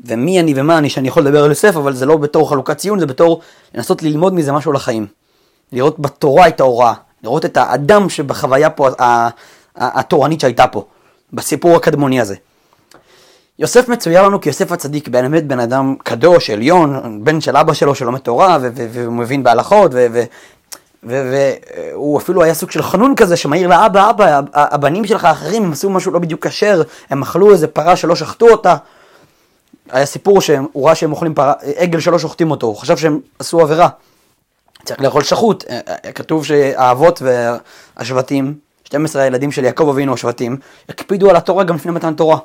[0.05, 2.99] ומי אני ומה אני שאני יכול לדבר על יוסף, אבל זה לא בתור חלוקת ציון,
[2.99, 3.41] זה בתור
[3.75, 5.07] לנסות ללמוד מזה משהו לחיים.
[5.73, 8.89] לראות בתורה את ההוראה, לראות את האדם שבחוויה פה,
[9.77, 10.85] התורנית שהייתה פה,
[11.33, 12.35] בסיפור הקדמוני הזה.
[13.59, 18.19] יוסף מצויר לנו כיוסף הצדיק, באמת בן אדם קדוש, עליון, בן של אבא שלו שלומד
[18.19, 19.93] תורה והוא מבין בהלכות
[21.03, 25.91] והוא אפילו היה סוג של חנון כזה שמעיר לאבא, אבא, הבנים שלך האחרים הם עשו
[25.91, 28.77] משהו לא בדיוק כשר, הם אכלו איזה פרה שלא שחטו אותה.
[29.93, 33.61] היה סיפור שהוא ראה שהם אוכלים פרה, עגל שלא שוחטים אותו, הוא חשב שהם עשו
[33.61, 33.89] עבירה.
[34.85, 40.57] צריך לאכול שחוט, אה, אה, כתוב שהאבות והשבטים, 12 הילדים של יעקב אבינו השבטים,
[40.89, 42.39] הקפידו על התורה גם לפני מתן תורה.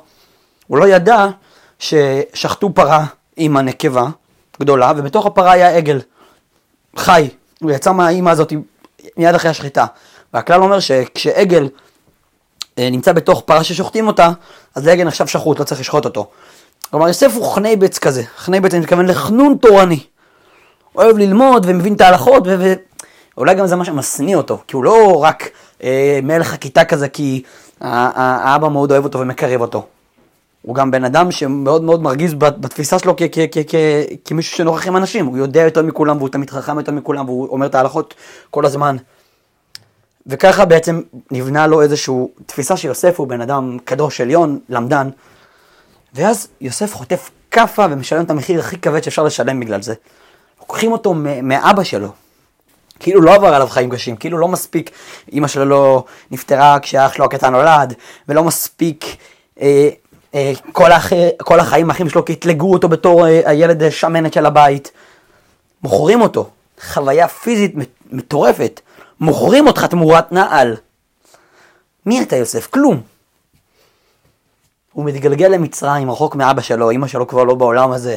[0.66, 1.26] הוא לא ידע
[1.78, 3.06] ששחטו פרה
[3.36, 4.06] עם הנקבה
[4.60, 6.00] גדולה, ובתוך הפרה היה עגל,
[6.96, 7.28] חי.
[7.60, 8.52] הוא יצא מהאימא הזאת
[9.16, 9.86] מיד אחרי השחיטה.
[10.34, 11.68] והכלל אומר שכשעגל
[12.78, 14.30] אה, נמצא בתוך פרה ששוחטים אותה,
[14.74, 16.30] אז לעגל נחשב שחוט, לא צריך לשחוט אותו.
[16.90, 18.22] כלומר, יוסף הוא חנייבץ כזה.
[18.36, 20.00] חנייבץ, אני מתכוון לחנון תורני.
[20.94, 22.44] אוהב ללמוד ומבין את ההלכות,
[23.36, 25.50] ואולי גם זה מה שמשניא אותו, כי הוא לא רק
[25.82, 27.42] אה, מלך הכיתה כזה, כי
[27.80, 29.86] האבא מאוד אוהב אותו ומקרב אותו.
[30.62, 33.16] הוא גם בן אדם שמאוד מאוד מרגיז בתפיסה שלו
[34.24, 37.66] כמישהו שנוכח עם אנשים, הוא יודע יותר מכולם והוא תמיד חכם יותר מכולם והוא אומר
[37.66, 38.14] את ההלכות
[38.50, 38.96] כל הזמן.
[40.26, 42.14] וככה בעצם נבנה לו איזושהי
[42.46, 45.08] תפיסה שיוסף הוא בן אדם קדוש עליון, למדן.
[46.18, 49.94] ואז יוסף חוטף כאפה ומשלם את המחיר הכי כבד שאפשר לשלם בגלל זה.
[50.60, 52.08] לוקחים אותו מאבא שלו.
[53.00, 54.90] כאילו לא עבר עליו חיים קשים, כאילו לא מספיק,
[55.32, 57.94] אימא שלו לא נפטרה כשאח שלו הקטן נולד,
[58.28, 59.04] ולא מספיק
[59.60, 59.88] אה,
[60.34, 61.12] אה, כל, הח...
[61.42, 64.90] כל החיים האחים שלו קטלגו אותו בתור אה, הילד השמנת של הבית.
[65.82, 66.50] מוכרים אותו,
[66.80, 67.74] חוויה פיזית
[68.10, 68.80] מטורפת.
[69.20, 70.76] מוכרים אותך תמורת נעל.
[72.06, 72.66] מי אתה יוסף?
[72.66, 73.00] כלום.
[74.92, 78.16] הוא מתגלגל למצרים, רחוק מאבא שלו, אמא שלו כבר לא בעולם הזה.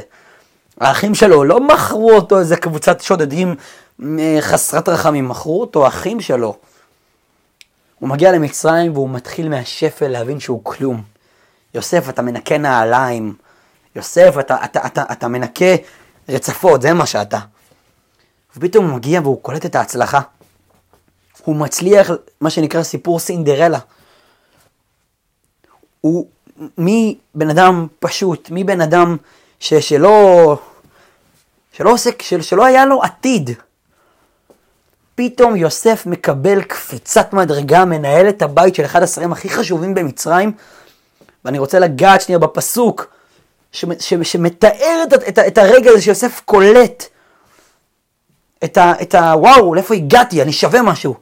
[0.80, 3.56] האחים שלו לא מכרו אותו איזה קבוצת שודדים
[4.42, 6.58] חסרת רחמים, מכרו אותו אחים שלו.
[8.00, 11.02] הוא מגיע למצרים והוא מתחיל מהשפל להבין שהוא כלום.
[11.74, 13.36] יוסף, אתה מנקה נעליים.
[13.96, 15.76] יוסף, אתה, אתה, אתה, אתה מנקה
[16.30, 17.40] רצפות, זה מה שאתה.
[18.58, 20.22] ופתאום הוא מגיע והוא קולט את ההצלחה.
[21.44, 22.10] הוא מצליח,
[22.42, 23.80] מה שנקרא סיפור סינדרלה.
[26.02, 26.28] הוא
[26.78, 29.18] מבן אדם פשוט, מבן אדם
[29.60, 30.58] ש, שלא,
[31.74, 33.50] שלא עוסק, של, שלא היה לו עתיד.
[35.16, 40.52] פתאום יוסף מקבל קפיצת מדרגה, מנהל את הבית של אחד השרים הכי חשובים במצרים,
[41.46, 43.08] ואני רוצה לגעת שנייה בפסוק
[43.72, 47.04] ש, ש, שמתאר את, את, את הרגע הזה שיוסף קולט
[48.64, 49.34] את ה, את ה...
[49.38, 51.16] וואו, לאיפה הגעתי, אני שווה משהו.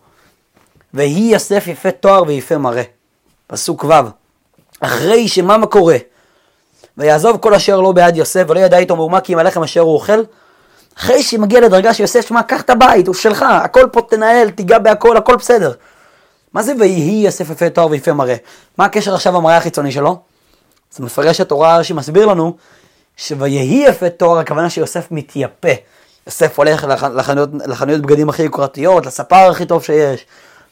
[0.94, 2.84] ויהי יוסף יפה תואר ויפה מראה.
[3.48, 4.19] פסוק ו'
[4.80, 5.98] אחרי שמה מה קורה?
[6.98, 9.94] ויעזוב כל אשר לא בעד יוסף ולא ידע איתו מאומה כי אם הלחם אשר הוא
[9.94, 10.22] אוכל.
[10.98, 15.18] אחרי שמגיע לדרגה שיוסף, שמע, קח את הבית, הוא שלך, הכל פה תנהל, תיגע בהכל,
[15.18, 15.74] הכל בסדר.
[16.54, 18.36] מה זה ויהי יוסף יפה תואר ויפה מראה?
[18.78, 20.20] מה הקשר עכשיו המראה החיצוני שלו?
[20.94, 22.56] אז מפרש התורה שמסביר לנו
[23.18, 25.70] שויהי יפה תואר, הכוונה שיוסף מתייפה.
[26.28, 30.26] יוסף הולך לחנויות, לחנויות בגדים הכי יוקרתיות, לספר הכי טוב שיש,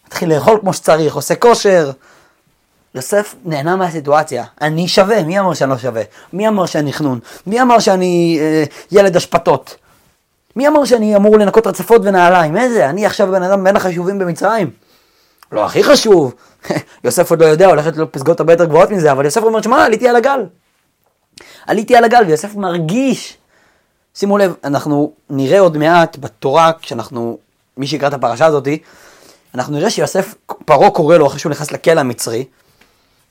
[0.08, 1.92] מתחיל לאכול כמו שצריך, עושה כושר.
[2.96, 4.44] יוסף נהנה מהסיטואציה.
[4.62, 6.02] אני שווה, מי אמר שאני לא שווה?
[6.34, 7.20] מי אמר שאני חנון?
[7.48, 9.76] מי אמר שאני אה, ילד אשפתות?
[10.56, 12.58] מי אמר שאני אמור לנקות רצפות ונעליים?
[12.58, 12.90] איזה?
[12.90, 14.72] אני עכשיו בן אדם בין החשובים במצרים.
[15.52, 16.34] לא הכי חשוב.
[17.04, 19.86] יוסף עוד לא יודע, הולכת לו פסגות הרבה יותר גבוהות מזה, אבל יוסף אומר, שמע,
[19.86, 20.46] עליתי על הגל.
[21.68, 23.38] עליתי על הגל, ויוסף מרגיש.
[24.16, 27.38] שימו לב, אנחנו נראה עוד מעט בתורה, כשאנחנו,
[27.78, 28.80] מי שיקרא את הפרשה הזאתי,
[29.56, 32.46] אנחנו נראה שיוסף, פרעה קורא לו אחרי שהוא נכנס לכלא המצרי,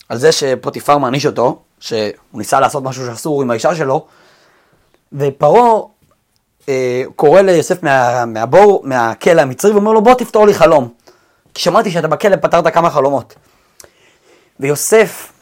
[0.08, 4.06] על זה שפוטיפר מעניש אותו, שהוא ניסה לעשות משהו שאסור עם האישה שלו,
[5.12, 5.80] ופרעה
[6.68, 10.88] אה, קורא ליוסף מה, מהבור, מהכלא המצרי, ואומר לו בוא תפתור לי חלום.
[11.54, 13.34] כי שמעתי שאתה בכלא פתרת כמה חלומות.
[14.60, 15.32] ויוסף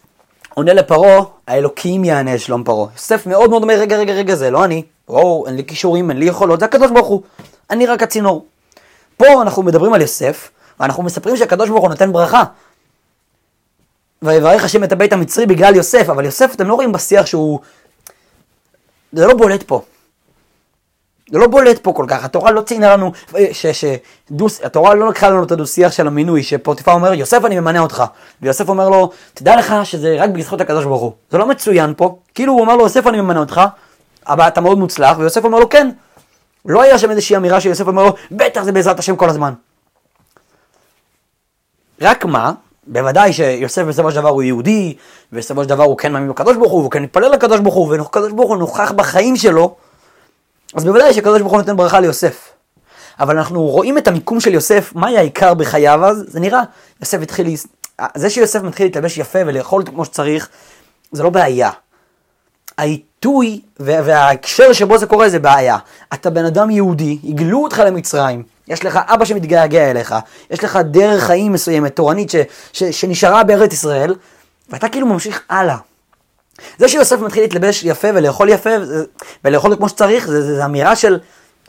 [0.54, 2.88] עונה לפרעה, האלוקים יענה שלום פרעה.
[2.92, 4.82] יוסף מאוד מאוד אומר, רגע, רגע, רגע, זה לא אני.
[5.08, 7.22] בואו, אין לי כישורים, אין לי יכולות, זה הקדוש ברוך הוא.
[7.70, 8.46] אני רק הצינור.
[9.16, 10.50] פה אנחנו מדברים על יוסף,
[10.80, 12.42] ואנחנו מספרים שהקדוש ברוך הוא נותן ברכה.
[14.22, 17.60] ויברך השם את הבית המצרי בגלל יוסף, אבל יוסף אתם לא רואים בשיח שהוא...
[19.12, 19.82] זה לא בולט פה.
[21.30, 23.12] זה לא בולט פה כל כך, התורה לא ציינה לנו,
[23.52, 23.84] ש, ש,
[24.30, 28.04] דוס, התורה לא לקחה לנו את הדו-שיח של המינוי, שפוטיפר אומר, יוסף אני ממנה אותך,
[28.42, 31.12] ויוסף אומר לו, תדע לך שזה רק בזכות הקדוש ברוך הוא.
[31.30, 33.60] זה לא מצוין פה, כאילו הוא אומר לו, יוסף אני ממנה אותך,
[34.26, 35.90] אבל אתה מאוד מוצלח, ויוסף אומר לו, כן.
[36.66, 39.52] לא היה שם איזושהי אמירה שיוסף אומר לו, בטח זה בעזרת השם כל הזמן.
[42.00, 42.52] רק מה,
[42.86, 44.96] בוודאי שיוסף בסופו של דבר הוא יהודי,
[45.32, 47.96] ובסופו של דבר הוא כן מאמין בקדוש ברוך הוא, והוא כן מתפלל לקדוש ברוך הוא,
[48.00, 49.74] וקדוש ברוך הוא נוכח בחיים שלו,
[50.74, 52.50] אז בוודאי שקדוש ברוך הוא נותן ברכה ליוסף.
[53.20, 56.24] אבל אנחנו רואים את המיקום של יוסף, מה היה העיקר בחייו אז?
[56.28, 56.62] זה נראה,
[57.00, 57.46] יוסף התחיל,
[58.14, 60.48] זה שיוסף מתחיל להתלבש יפה ולאכול כמו שצריך,
[61.12, 61.70] זה לא בעיה.
[62.78, 65.78] העיתוי וההקשר שבו זה קורה זה בעיה.
[66.14, 70.14] אתה בן אדם יהודי, הגלו אותך למצרים, יש לך אבא שמתגעגע אליך,
[70.50, 72.36] יש לך דרך חיים מסוימת, תורנית, ש,
[72.72, 74.14] ש, שנשארה בארץ ישראל,
[74.70, 75.76] ואתה כאילו ממשיך הלאה.
[76.78, 78.70] זה שיוסף מתחיל להתלבש יפה ולאכול יפה
[79.44, 81.18] ולאכול כמו שצריך, זה, זה, זה אמירה של,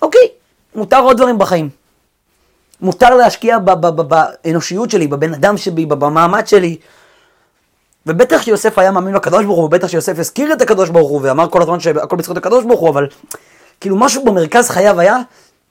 [0.02, 0.28] אוקיי,
[0.76, 1.70] מותר עוד דברים בחיים.
[2.82, 6.78] מותר להשקיע באנושיות שלי, בבן אדם שלי, במעמד שלי.
[8.06, 11.50] ובטח שיוסף היה מאמין לקדוש ברוך הוא, ובטח שיוסף הזכיר את הקדוש ברוך הוא, ואמר
[11.50, 13.08] כל הזמן שהכל בזכות הקדוש ברוך הוא, אבל
[13.80, 15.18] כאילו משהו במרכז חייו היה,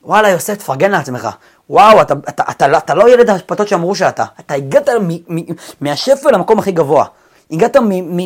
[0.04, 1.28] וואלה יוסף, תפרגן לעצמך.
[1.70, 4.24] וואו, אתה, אתה, אתה, אתה, אתה לא ילד השפתות שאמרו שאתה.
[4.40, 5.44] אתה הגעת מ, מ,
[5.80, 7.06] מהשפל למקום הכי גבוה.
[7.50, 7.76] הגעת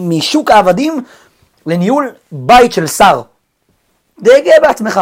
[0.03, 1.05] משוק העבדים
[1.67, 3.23] לניהול בית של שר.
[4.25, 5.01] תהיה גאה בעצמך.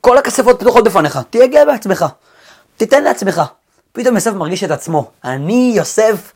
[0.00, 2.04] כל הכספות פתוחות בפניך, תהיה גאה בעצמך.
[2.76, 3.42] תיתן לעצמך.
[3.92, 5.10] פתאום יוסף מרגיש את עצמו.
[5.24, 6.32] אני יוסף,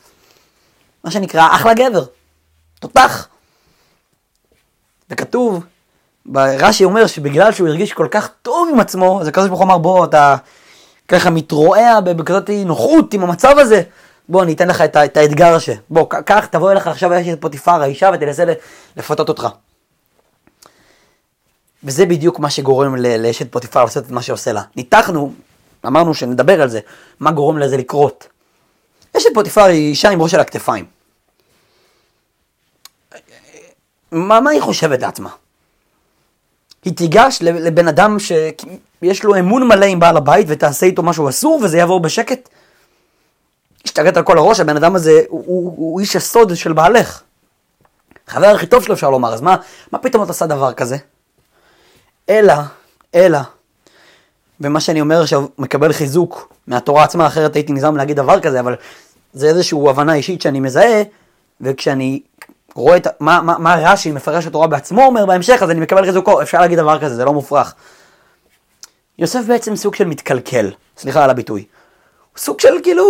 [1.03, 2.05] מה שנקרא, אחלה גבר.
[2.79, 3.27] תותח.
[5.09, 5.63] וכתוב,
[6.33, 9.77] רש"י אומר שבגלל שהוא הרגיש כל כך טוב עם עצמו, אז הקדוש ברוך הוא אמר
[9.77, 10.35] בוא אתה
[11.07, 13.81] ככה מתרועע בכזאת נוחות עם המצב הזה.
[14.29, 15.75] בוא, אני אתן לך את, את האתגר הזה.
[15.89, 18.43] בוא, קח, תבוא אליך עכשיו יש את פוטיפר, האישה, ותנסה
[18.97, 19.47] לפתות אותך.
[21.83, 24.61] וזה בדיוק מה שגורם לאשת פוטיפר לעשות את מה שעושה לה.
[24.75, 25.33] ניתחנו,
[25.85, 26.79] אמרנו שנדבר על זה,
[27.19, 28.27] מה גורם לזה לקרות.
[29.17, 30.85] אשת פוטיפר היא אישה עם ראש על הכתפיים.
[34.11, 35.29] מה, מה היא חושבת לעצמה?
[36.85, 41.59] היא תיגש לבן אדם שיש לו אמון מלא עם בעל הבית ותעשה איתו משהו אסור
[41.63, 42.49] וזה יעבור בשקט?
[43.85, 47.21] השתגעת על כל הראש, הבן אדם הזה הוא, הוא, הוא איש הסוד של בעלך.
[48.27, 49.55] חבר הכי טוב שלו אפשר לומר, אז מה,
[49.91, 50.97] מה פתאום את עושה דבר כזה?
[52.29, 52.53] אלא,
[53.15, 53.39] אלא,
[54.61, 58.75] ומה שאני אומר עכשיו מקבל חיזוק מהתורה עצמה, אחרת הייתי נזהר מלהגיד דבר כזה, אבל
[59.33, 61.03] זה איזושהי הבנה אישית שאני מזהה,
[61.61, 62.21] וכשאני
[62.75, 66.41] רואה את, מה, מה, מה רש"י מפרש התורה בעצמו אומר בהמשך, אז אני מקבל חיזוקו,
[66.41, 67.73] אפשר להגיד דבר כזה, זה לא מופרך.
[69.19, 71.65] יוסף בעצם סוג של מתקלקל, סליחה על הביטוי.
[72.37, 73.05] סוג של כאילו,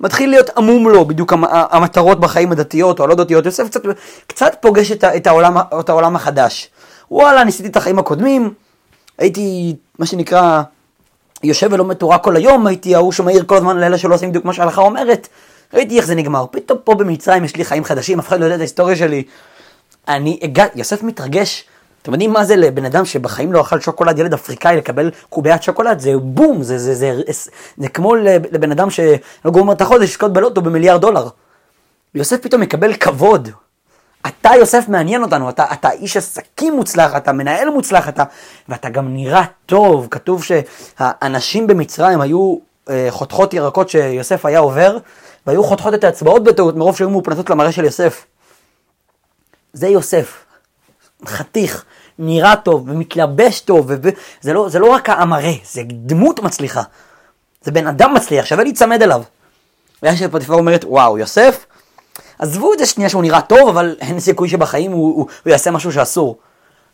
[0.00, 3.46] מתחיל להיות עמום לו בדיוק המטרות בחיים הדתיות או הלא דתיות.
[3.46, 3.80] יוסף קצת,
[4.26, 6.70] קצת פוגש את, את, העולם, את העולם החדש.
[7.10, 8.54] וואלה, ניסיתי את החיים הקודמים,
[9.18, 10.62] הייתי, מה שנקרא,
[11.42, 14.52] יושב ולומד תורה כל היום, הייתי ההוא שמעיר כל הזמן לאלה שלא עושים בדיוק מה
[14.52, 15.28] שההלכה אומרת,
[15.74, 16.46] ראיתי איך זה נגמר.
[16.50, 19.22] פתאום פה במצרים יש לי חיים חדשים, אף אחד לא יודע את ההיסטוריה שלי.
[20.08, 21.64] אני הגעתי, יוסף מתרגש.
[22.02, 25.98] אתם יודעים מה זה לבן אדם שבחיים לא אכל שוקולד, ילד אפריקאי לקבל קוביית שוקולד?
[25.98, 28.14] זה בום, זה, זה, זה, זה, זה כמו
[28.52, 31.28] לבן אדם שלא גומר את החודש לזכות בלוטו במיליארד דולר.
[32.14, 33.48] יוסף פתאום מקבל כבוד.
[34.26, 38.24] אתה יוסף מעניין אותנו, אתה, אתה איש עסקים מוצלח, אתה מנהל מוצלח, אתה,
[38.68, 40.08] ואתה גם נראה טוב.
[40.10, 42.56] כתוב שהאנשים במצרים היו
[42.90, 44.98] אה, חותכות ירקות שיוסף היה עובר,
[45.46, 48.26] והיו חותכות את האצבעות בטעות מרוב שהיו מאופנתות למראה של יוסף.
[49.72, 50.44] זה יוסף,
[51.26, 51.84] חתיך,
[52.18, 56.82] נראה טוב ומתלבש טוב, וזה לא, זה לא רק המראה, זה דמות מצליחה.
[57.62, 59.22] זה בן אדם מצליח, שווה להיצמד אליו.
[60.02, 61.66] והיה שפוטיפר אומרת, וואו, יוסף,
[62.38, 65.70] עזבו את זה שנייה שהוא נראה טוב, אבל אין סיכוי שבחיים הוא, הוא, הוא יעשה
[65.70, 66.38] משהו שאסור.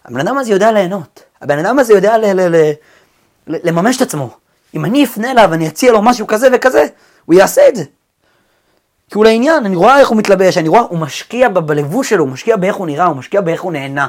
[0.05, 1.23] הבן אדם הזה יודע ליהנות.
[1.43, 2.73] הבן אדם הזה יודע ל, ל, ל,
[3.47, 4.31] לממש את עצמו.
[4.75, 6.87] אם אני אפנה אליו ואני אציע לו משהו כזה וכזה,
[7.25, 7.85] הוא יעשה את זה.
[9.13, 12.33] כי הוא לעניין, אני רואה איך הוא מתלבש, אני רואה, הוא משקיע בלבוש שלו, הוא
[12.33, 14.07] משקיע באיך הוא נראה, הוא משקיע באיך הוא נהנה.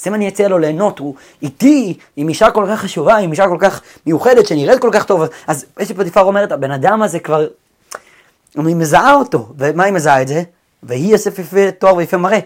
[0.00, 3.48] אז אם אני אציע לו ליהנות, הוא איתי, עם אישה כל כך חשובה, עם אישה
[3.48, 7.46] כל כך מיוחדת, שנראית כל כך טוב, אז אשת פטיפר אומרת, הבן אדם הזה כבר,
[8.58, 10.42] אני מזהה אותו, ומה היא מזהה את זה?
[10.82, 12.38] והיא יוסף יפה תואר ויפה מראה.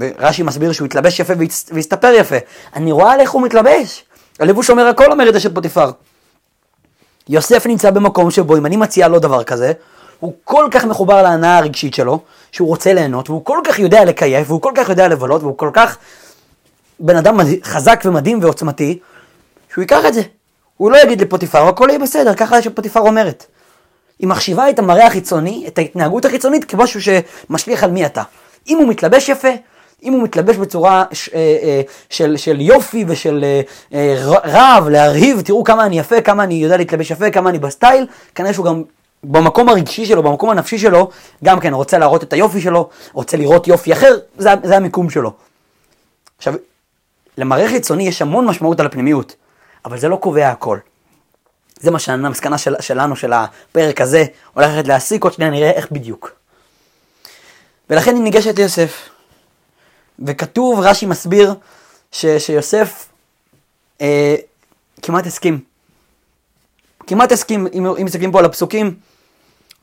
[0.00, 1.32] ורש"י מסביר שהוא התלבש יפה
[1.72, 2.36] והסתפר יפה.
[2.76, 4.04] אני רואה על איך הוא מתלבש.
[4.40, 5.90] הלבוש אומר הכל אומרת אשת פוטיפר.
[7.28, 9.72] יוסף נמצא במקום שבו אם אני מציע לו דבר כזה,
[10.20, 12.20] הוא כל כך מחובר להנאה הרגשית שלו,
[12.52, 15.70] שהוא רוצה ליהנות, והוא כל כך יודע לקייף, והוא כל כך יודע לבלות, והוא כל
[15.72, 15.98] כך
[17.00, 18.98] בן אדם חזק ומדהים ועוצמתי,
[19.72, 20.22] שהוא ייקח את זה.
[20.76, 23.46] הוא לא יגיד לפוטיפר, הכל יהיה בסדר, ככה שפוטיפר אומרת.
[24.18, 28.22] היא מחשיבה את המראה החיצוני, את ההתנהגות החיצונית, כמשהו שמשליך על מי אתה.
[28.68, 29.48] אם הוא מתלבש יפה,
[30.02, 31.80] אם הוא מתלבש בצורה ש, אה, אה,
[32.10, 33.44] של, של יופי ושל
[33.94, 38.06] אה, רב, להרהיב, תראו כמה אני יפה, כמה אני יודע להתלבש יפה, כמה אני בסטייל,
[38.34, 38.82] כנראה שהוא גם
[39.24, 41.10] במקום הרגשי שלו, במקום הנפשי שלו,
[41.44, 45.32] גם כן רוצה להראות את היופי שלו, רוצה לראות יופי אחר, זה, זה המיקום שלו.
[46.38, 46.54] עכשיו,
[47.38, 49.34] למראה חיצוני יש המון משמעות על הפנימיות,
[49.84, 50.78] אבל זה לא קובע הכל.
[51.80, 56.32] זה מה שהמסקנה של, שלנו, של הפרק הזה, הולכת להסיק, עוד שניה נראה איך בדיוק.
[57.90, 59.08] ולכן היא ניגשת ליוסף.
[60.18, 61.54] וכתוב, רש"י מסביר,
[62.12, 63.08] ש, שיוסף
[64.00, 64.34] אה,
[65.02, 65.60] כמעט הסכים.
[67.06, 68.94] כמעט הסכים, אם, אם מסתכלים פה על הפסוקים,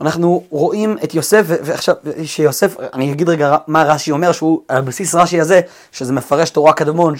[0.01, 5.15] אנחנו רואים את יוסף, ועכשיו, שיוסף, אני אגיד רגע מה רש"י אומר, שהוא על בסיס
[5.15, 7.15] רש"י הזה, שזה מפרש תורה קדמון,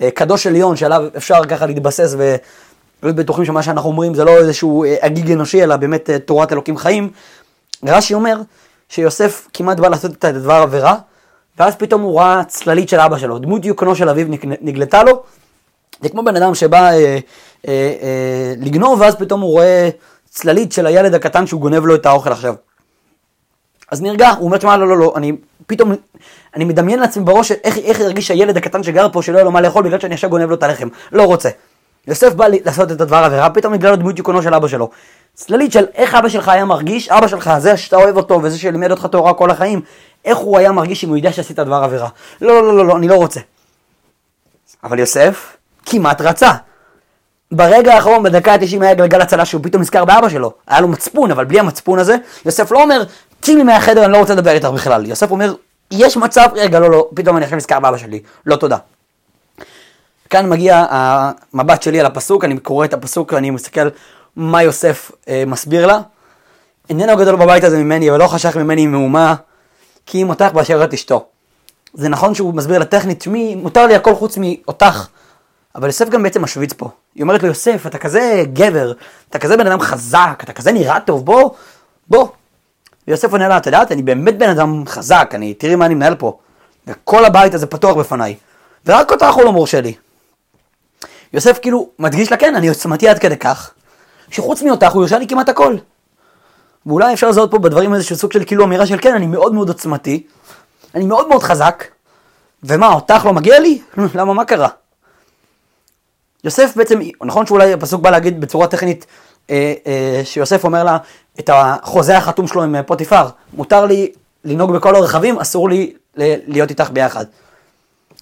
[0.00, 4.84] אה, קדוש עליון, שעליו אפשר ככה להתבסס ולהיות בטוחים שמה שאנחנו אומרים זה לא איזשהו
[4.84, 7.10] אה, הגיג אנושי, אלא באמת אה, תורת אלוקים חיים.
[7.84, 8.40] רש"י אומר
[8.88, 10.96] שיוסף כמעט בא לעשות את הדבר עבירה,
[11.58, 14.26] ואז פתאום הוא ראה צללית של אבא שלו, דמות יוקנו של אביו
[14.60, 15.22] נגלתה לו,
[16.00, 17.18] זה כמו בן אדם שבא אה, אה,
[18.02, 19.88] אה, לגנוב, ואז פתאום הוא רואה
[20.36, 22.54] צללית של הילד הקטן שהוא גונב לו את האוכל עכשיו.
[23.90, 25.32] אז נרגע, הוא אומר, תשמע, לא, לא, לא, אני
[25.66, 25.92] פתאום,
[26.54, 29.60] אני מדמיין לעצמי בראש איך, איך ירגיש הילד הקטן שגר פה, שלא יהיה לו מה
[29.60, 30.88] לאכול, בגלל שאני עכשיו גונב לו את הלחם.
[31.12, 31.48] לא רוצה.
[32.06, 34.90] יוסף בא לעשות את הדבר עבירה, פתאום נגלה לו דמות יוקונו של אבא שלו.
[35.34, 38.90] צללית של איך אבא שלך היה מרגיש, אבא שלך, זה שאתה אוהב אותו, וזה שלימד
[38.90, 39.80] אותך תורה כל החיים,
[40.24, 42.08] איך הוא היה מרגיש אם הוא ידע שעשית דבר עבירה.
[42.40, 43.40] לא, לא, לא, לא, לא, אני לא רוצה.
[44.84, 46.50] אבל יוסף כמעט רצה.
[47.52, 50.52] ברגע האחרון, בדקה ה-90 היה גלגל הצלה שהוא פתאום נזכר באבא שלו.
[50.66, 53.04] היה לו מצפון, אבל בלי המצפון הזה, יוסף לא אומר,
[53.42, 55.06] צאי מהחדר, אני לא רוצה לדבר איתך בכלל.
[55.06, 55.54] יוסף אומר,
[55.90, 58.20] יש מצב, רגע, לא, לא, פתאום אני עכשיו נזכר באבא שלי.
[58.46, 58.76] לא תודה.
[60.30, 63.88] כאן מגיע המבט שלי על הפסוק, אני קורא את הפסוק, אני מסתכל,
[64.36, 66.00] מה יוסף אה, מסביר לה.
[66.90, 69.34] איננו גדול בבית הזה ממני, ולא חשך ממני מהומה,
[70.06, 71.24] כי אם אותך באשר את אשתו.
[71.94, 75.06] זה נכון שהוא מסביר לה טכנית, שמי, מותר לי הכל חוץ מאותך.
[75.76, 76.90] אבל יוסף גם בעצם משוויץ פה.
[77.14, 78.92] היא אומרת לו, יוסף, אתה כזה גבר,
[79.30, 81.50] אתה כזה בן אדם חזק, אתה כזה נראה טוב, בוא,
[82.08, 82.28] בוא.
[83.08, 86.14] ויוסף עונה לה, את יודעת, אני באמת בן אדם חזק, אני, תראי מה אני מנהל
[86.14, 86.38] פה.
[86.86, 88.36] וכל הבית הזה פתוח בפניי.
[88.86, 89.94] ורק אותך הוא לא מורשה לי.
[91.32, 93.70] יוסף כאילו מדגיש לה, כן, אני עוצמתי עד כדי כך,
[94.30, 95.76] שחוץ מאותך הוא יורשה לי כמעט הכל.
[96.86, 99.68] ואולי אפשר לזהות פה בדברים איזשהו סוג של כאילו אמירה של כן, אני מאוד מאוד
[99.68, 100.26] עוצמתי,
[100.94, 101.84] אני מאוד מאוד חזק,
[102.62, 103.82] ומה, אותך לא מגיע לי?
[104.14, 104.68] למה, מה קרה?
[106.46, 109.06] יוסף בעצם, נכון שאולי הפסוק בא להגיד בצורה טכנית,
[109.50, 110.98] אה, אה, שיוסף אומר לה
[111.40, 114.12] את החוזה החתום שלו עם פוטיפר, מותר לי
[114.44, 117.24] לנהוג בכל הרכבים, אסור לי להיות איתך ביחד.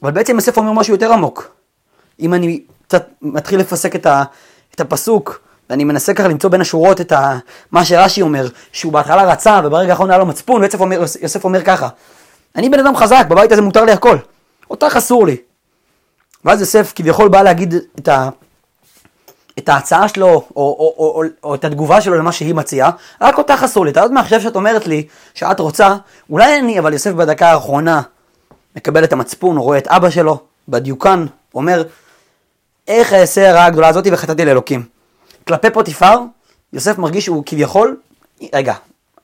[0.03, 1.55] אבל בעצם יוסף אומר משהו יותר עמוק.
[2.21, 4.23] אם אני קצת מתחיל לפסק את, ה,
[4.75, 7.39] את הפסוק, ואני מנסה ככה למצוא בין השורות את ה,
[7.73, 11.05] מה שרש"י אומר, שהוא בהתחלה רצה וברגע האחרון היה לו מצפון, ויוסף אומר,
[11.45, 11.89] אומר ככה,
[12.57, 14.17] אני בן אדם חזק, בבית הזה מותר לי הכל,
[14.71, 15.37] אותך אסור לי.
[16.45, 18.29] ואז יוסף כביכול בא להגיד את, ה,
[19.59, 23.39] את ההצעה שלו, או, או, או, או, או את התגובה שלו למה שהיא מציעה, רק
[23.39, 23.91] אותך אסור לי.
[23.91, 25.97] אתה יודעת מה עכשיו שאת אומרת לי, שאת רוצה,
[26.31, 28.03] אולי אני, אבל יוסף בדקה האחרונה
[28.77, 31.83] מקבל את המצפון, רואה את אבא שלו בדיוקן, אומר,
[32.89, 34.83] איך אעשה הרעה הגדולה הזאתי וחטאתי לאלוקים.
[35.47, 36.19] כלפי פוטיפר,
[36.73, 37.97] יוסף מרגיש שהוא כביכול,
[38.53, 38.75] רגע,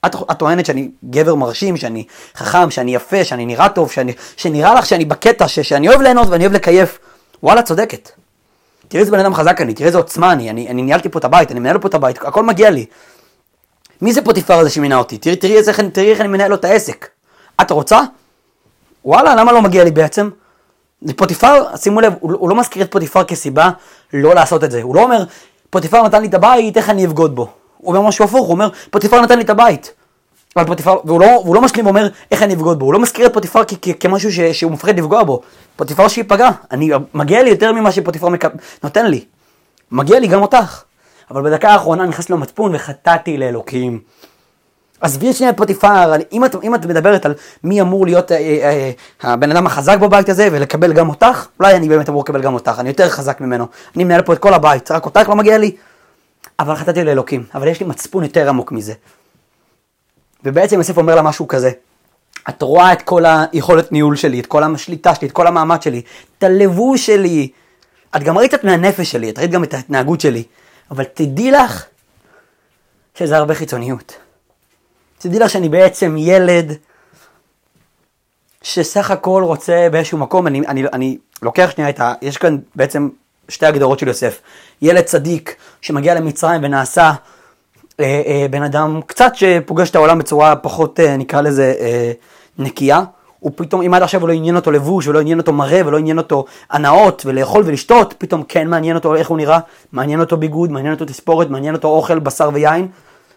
[0.07, 2.05] את, את טוענת שאני גבר מרשים, שאני
[2.37, 6.29] חכם, שאני יפה, שאני נראה טוב, שאני, שנראה לך שאני בקטע, ש, שאני אוהב ליהנות
[6.29, 6.99] ואני אוהב לקייף.
[7.43, 8.11] וואלה, צודקת.
[8.89, 11.25] תראי איזה בן אדם חזק אני, תראי איזה עוצמה אני, אני, אני ניהלתי פה את
[11.25, 12.87] הבית, אני מנהל פה את הבית, הכל מגיע לי.
[14.03, 15.19] מי זה פוטיפר הזה שמינה אותי?
[15.19, 17.09] תראי, תראי, איזה, תראי איך אני מנהל לו את העסק.
[17.61, 18.01] את רוצה?
[19.05, 20.31] וואלה, למה לא מגיע לי בעצם?
[21.17, 23.71] פוטיפר, שימו לב, הוא, הוא לא מזכיר את פוטיפר כסיבה
[24.13, 24.83] לא לעשות את זה.
[24.83, 25.25] הוא לא אומר,
[25.71, 27.49] פוטיפר נתן לי את הבית, איך אני אבגוד בו?
[27.77, 29.93] הוא אומר משהו הפוך, הוא אומר, פוטיפר נתן לי את הבית.
[30.57, 33.33] אבל פוטיפר, והוא לא, לא משלים ואומר איך אני אבגוד בו, הוא לא מזכיר את
[33.35, 35.41] פוטיפר כ- כ- כמשהו ש- שהוא מפחד לפגוע בו.
[35.81, 38.45] פוטיפר שייפגע, אני, מגיע לי יותר ממה שפוטיפר מק...
[38.83, 39.25] נותן לי.
[39.91, 40.83] מגיע לי גם אותך.
[41.31, 44.01] אבל בדקה האחרונה נכנס לו מצפון וחטאתי לאלוקים.
[45.01, 48.91] עזבי שנייה את פוטיפר, אם את, אם את מדברת על מי אמור להיות אה, אה,
[49.25, 52.55] אה, הבן אדם החזק בבית הזה ולקבל גם אותך, אולי אני באמת אמור לקבל גם
[52.55, 53.67] אותך, אני יותר חזק ממנו.
[53.97, 55.77] אני מנהל פה את כל הבית, רק אותך לא מגיע לי.
[56.59, 58.93] אבל חטאתי לאלוקים, אבל יש לי מצפון יותר עמוק מזה.
[60.45, 61.71] ובעצם יוסף אומר לה משהו כזה,
[62.49, 66.03] את רואה את כל היכולת ניהול שלי, את כל השליטה שלי, את כל המעמד שלי,
[66.39, 67.49] את הלבוש שלי,
[68.17, 70.43] את גם ראית את מהנפש שלי, את ראית גם את ההתנהגות שלי,
[70.91, 71.85] אבל תדעי לך
[73.15, 74.17] שזה הרבה חיצוניות.
[75.19, 76.73] תדעי לך שאני בעצם ילד
[78.63, 82.13] שסך הכל רוצה באיזשהו מקום, אני, אני, אני לוקח שנייה את ה...
[82.23, 83.09] יש כאן בעצם
[83.49, 84.41] שתי הגדרות של יוסף.
[84.83, 87.13] ילד צדיק שמגיע למצרים ונעשה
[88.51, 92.13] בן אדם קצת שפוגש את העולם בצורה פחות, אה, נקרא לזה, אה,
[92.59, 93.03] נקייה.
[93.41, 96.19] הוא פתאום, אם עד עכשיו לא עניין אותו לבוש, ולא עניין אותו מראה, ולא עניין
[96.19, 99.59] אותו הנאות, ולאכול ולשתות, פתאום כן מעניין אותו איך הוא נראה,
[99.93, 102.89] מעניין אותו ביגוד, מעניין אותו תספורת, מעניין אותו אוכל, בשר ויין.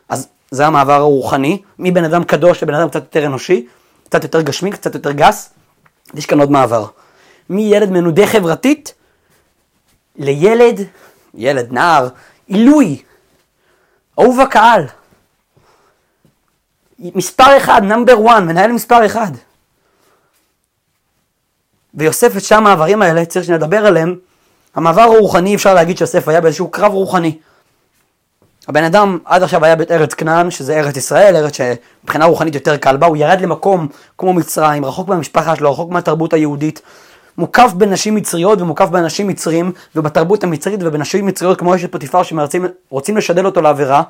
[0.09, 3.67] אז זה המעבר הרוחני, מבן אדם קדוש לבן אדם קצת יותר אנושי,
[4.05, 5.49] קצת יותר גשמי, קצת יותר גס.
[6.13, 6.85] יש כאן עוד מעבר.
[7.49, 8.93] מילד מנודה חברתית,
[10.15, 10.81] לילד,
[11.33, 12.07] ילד, נער,
[12.47, 13.01] עילוי,
[14.19, 14.85] אהוב הקהל.
[16.99, 19.31] מספר אחד, נאמבר וואן, מנהל מספר אחד.
[21.93, 24.15] ויוסף את שם המעברים האלה, צריך שנדבר עליהם.
[24.75, 27.37] המעבר הרוחני, אפשר להגיד שיוסף היה באיזשהו קרב רוחני.
[28.67, 32.97] הבן אדם עד עכשיו היה בארץ כנען, שזה ארץ ישראל, ארץ שמבחינה רוחנית יותר קל
[32.97, 36.81] בה, הוא ירד למקום כמו מצרים, רחוק מהמשפחה שלו, רחוק מהתרבות היהודית,
[37.37, 43.45] מוקף בנשים מצריות ומוקף באנשים מצרים, ובתרבות המצרית ובנשים מצריות כמו אשת פוטיפר שרוצים לשדל
[43.45, 44.03] אותו לעבירה.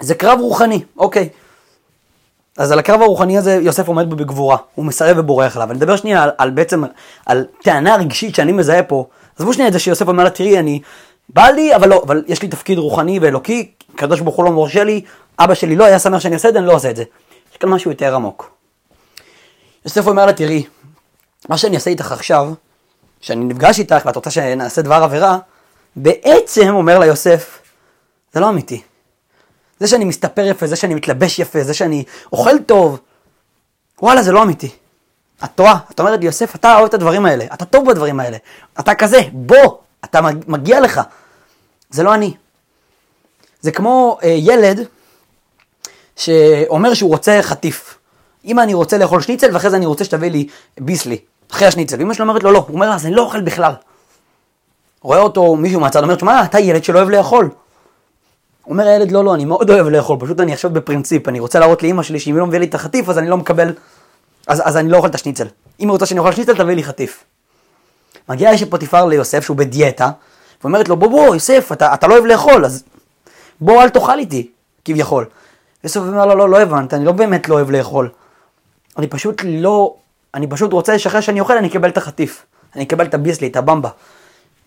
[0.00, 1.28] זה קרב רוחני, אוקיי.
[2.58, 5.70] אז על הקרב הרוחני הזה יוסף עומד בו בגבורה, הוא מסרב ובורח אליו.
[5.70, 6.82] אני אדבר שנייה על, על בעצם,
[7.26, 9.06] על טענה רגשית שאני מזהה פה.
[9.38, 10.80] עזבו שנייה את זה שיוסף אומר לה, תראי, אני,
[11.28, 14.84] בא לי, אבל לא, אבל יש לי תפקיד רוחני ואלוקי, הקדוש ברוך הוא לא מורשה
[14.84, 15.00] לי,
[15.38, 17.04] אבא שלי לא היה שמח שאני אעשה את זה, אני לא עושה את זה.
[17.52, 18.50] יש כאן משהו יותר עמוק.
[19.84, 20.64] יוסף אומר לה, תראי,
[21.48, 22.52] מה שאני אעשה איתך עכשיו,
[23.20, 25.38] שאני נפגש איתך ואת רוצה שנעשה דבר עבירה,
[25.96, 27.58] בעצם, אומר לה יוסף,
[28.32, 28.82] זה לא אמיתי.
[29.80, 33.00] זה שאני מסתפר יפה, זה שאני מתלבש יפה, זה שאני אוכל טוב,
[34.02, 34.70] וואלה, זה לא אמיתי.
[35.44, 38.36] את טועה, את אומרת לי, יוסף, אתה אוהב את הדברים האלה, אתה טוב בדברים האלה,
[38.80, 41.00] אתה כזה, בוא, אתה מגיע לך.
[41.90, 42.34] זה לא אני.
[43.60, 44.80] זה כמו אה, ילד
[46.16, 47.98] שאומר שהוא רוצה חטיף.
[48.44, 50.46] אמא, אני רוצה לאכול שניצל, ואחרי זה אני רוצה שתביא לי
[50.80, 51.18] ביסלי,
[51.54, 51.98] אחרי השניצל.
[51.98, 52.58] ואמא שלו אומרת לו, לא.
[52.58, 53.72] הוא אומר, אז אני לא אוכל בכלל.
[55.02, 57.50] רואה אותו מישהו מהצד, אומר, שמע, אתה ילד שלא אוהב לאכול.
[58.66, 61.82] אומר הילד, לא, לא, אני מאוד אוהב לאכול, פשוט אני עכשיו בפרינציפ, אני רוצה להראות
[61.82, 63.72] לאמא שלי שאם היא לא מביאה לי את החטיף, אז אני לא מקבל,
[64.46, 65.46] אז, אז אני לא אוכל את השניצל.
[65.80, 67.24] אם היא רוצה שאני אוכל שניצל, תביא לי חטיף.
[68.28, 70.10] מגיע אשת פוטיפר ליוסף, שהוא בדיאטה,
[70.60, 72.84] ואומרת לו, בוא, בוא, יוסף, אתה, אתה לא אוהב לאכול, אז
[73.60, 74.50] בוא, אל תאכל איתי,
[74.84, 75.24] כביכול.
[75.84, 78.08] יוסף אומר לו, לא, לא הבנת, אני לא באמת לא אוהב לאכול.
[78.98, 79.94] אני פשוט לא,
[80.34, 82.46] אני פשוט רוצה שאחרי שאני אוכל, אני אקבל את החטיף.
[82.76, 83.88] אני אקבל את הביסלי, את הבמבה.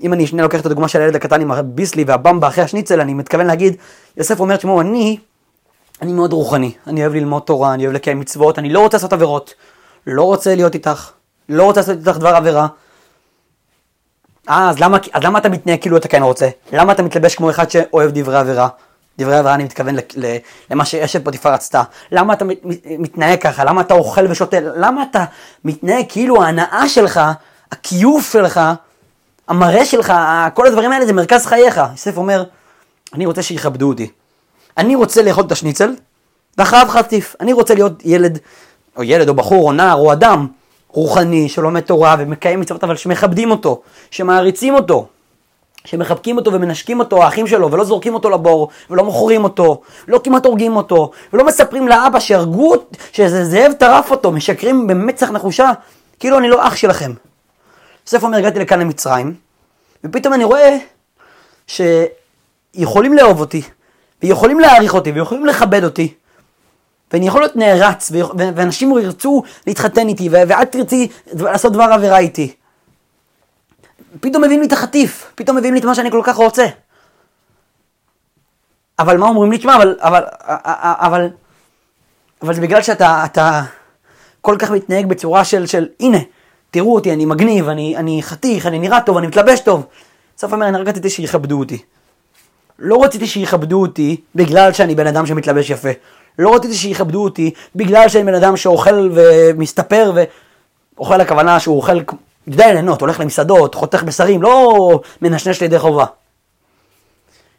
[0.02, 3.14] אם אני שנייה לוקח את הדוגמה של הילד הקטן עם הביסלי והבמבה אחרי השניצל, אני
[3.14, 3.76] מתכוון להגיד,
[4.18, 5.20] יוסף אומר, תשמעו, אני,
[6.02, 9.14] אני מאוד רוחני, אני אוהב ללמוד תורה, אני אוהב לקיים מצוות, אני לא רוצה לעשות
[9.14, 9.54] עבירות,
[10.08, 11.12] לא רוצה להיות איתך,
[11.50, 12.68] לא רוצה לעשות איתך דבר עבירה.
[14.50, 16.50] אה, אז למה, אז למה אתה מתנהג כאילו אתה כן רוצה?
[16.74, 18.68] למה אתה מתלבש כמו אחד שאוהב דברי עבירה?
[19.20, 19.96] דברי עבירה אני מתכוון
[20.72, 21.84] למה שאשת פוטיפר רצתה.
[22.12, 22.46] למה אתה
[22.86, 23.64] מתנהג ככה?
[23.64, 24.58] למה אתה אוכל ושותה?
[24.60, 25.26] למה אתה
[25.66, 27.22] מתנהג כאילו ההנאה שלך,
[27.72, 28.62] הכיוף שלך,
[29.48, 30.14] המראה שלך,
[30.54, 31.82] כל הדברים האלה זה מרכז חייך.
[31.92, 32.44] יוסף אומר,
[33.14, 34.12] אני רוצה שיכבדו אותי.
[34.78, 35.96] אני רוצה לאכול את השניצל,
[36.58, 37.36] ואחריו חטיף.
[37.40, 38.40] אני רוצה להיות ילד,
[38.98, 40.48] או ילד, או בחור, או נער, או אדם
[40.88, 45.08] רוחני, שלומד תורה ומקיים מצוות, אבל שמכבדים אותו, שמעריצים אותו,
[45.88, 50.46] שמחבקים אותו ומנשקים אותו, האחים שלו, ולא זורקים אותו לבור, ולא מוכרים אותו, לא כמעט
[50.46, 52.74] הורגים אותו, ולא מספרים לאבא שהרגו,
[53.12, 55.72] שאיזה זאב טרף אותו, משקרים במצח נחושה,
[56.20, 57.14] כאילו אני לא אח שלכם.
[58.06, 59.34] יוסף אומר, הגעתי לכאן למצרים,
[60.04, 60.78] ופתאום אני רואה
[61.68, 63.62] שיכולים לאהוב אותי,
[64.24, 66.14] ויכולים להעריך אותי, ויכולים לכבד אותי,
[67.14, 72.54] ואני יכול להיות נערץ, ואנשים ירצו להתחתן איתי, ואת תרצי לעשות דבר עבירה איתי.
[74.20, 76.66] פתאום מביאים לי את החטיף, פתאום מביאים לי את מה שאני כל כך רוצה.
[79.00, 79.58] אבל מה אומרים לי?
[79.58, 80.24] תשמע, אבל, אבל,
[80.84, 81.30] אבל,
[82.42, 83.62] אבל זה בגלל שאתה אתה
[84.42, 86.18] כל כך מתנהג בצורה של, של הנה,
[86.72, 89.86] תראו אותי, אני מגניב, אני, אני חתיך, אני נראה טוב, אני מתלבש טוב.
[90.38, 91.78] סוף אומר, אני רק רציתי שיכבדו אותי.
[92.80, 95.90] לא רציתי שיכבדו אותי בגלל שאני בן אדם שמתלבש יפה.
[96.40, 100.14] לא רציתי שיכבדו אותי בגלל שאני בן אדם שאוכל ומסתפר
[100.96, 101.98] ואוכל הכוונה שהוא אוכל,
[102.48, 106.06] יודע ליהנות, הולך למסעדות, חותך בשרים, לא מנשנש לידי חובה.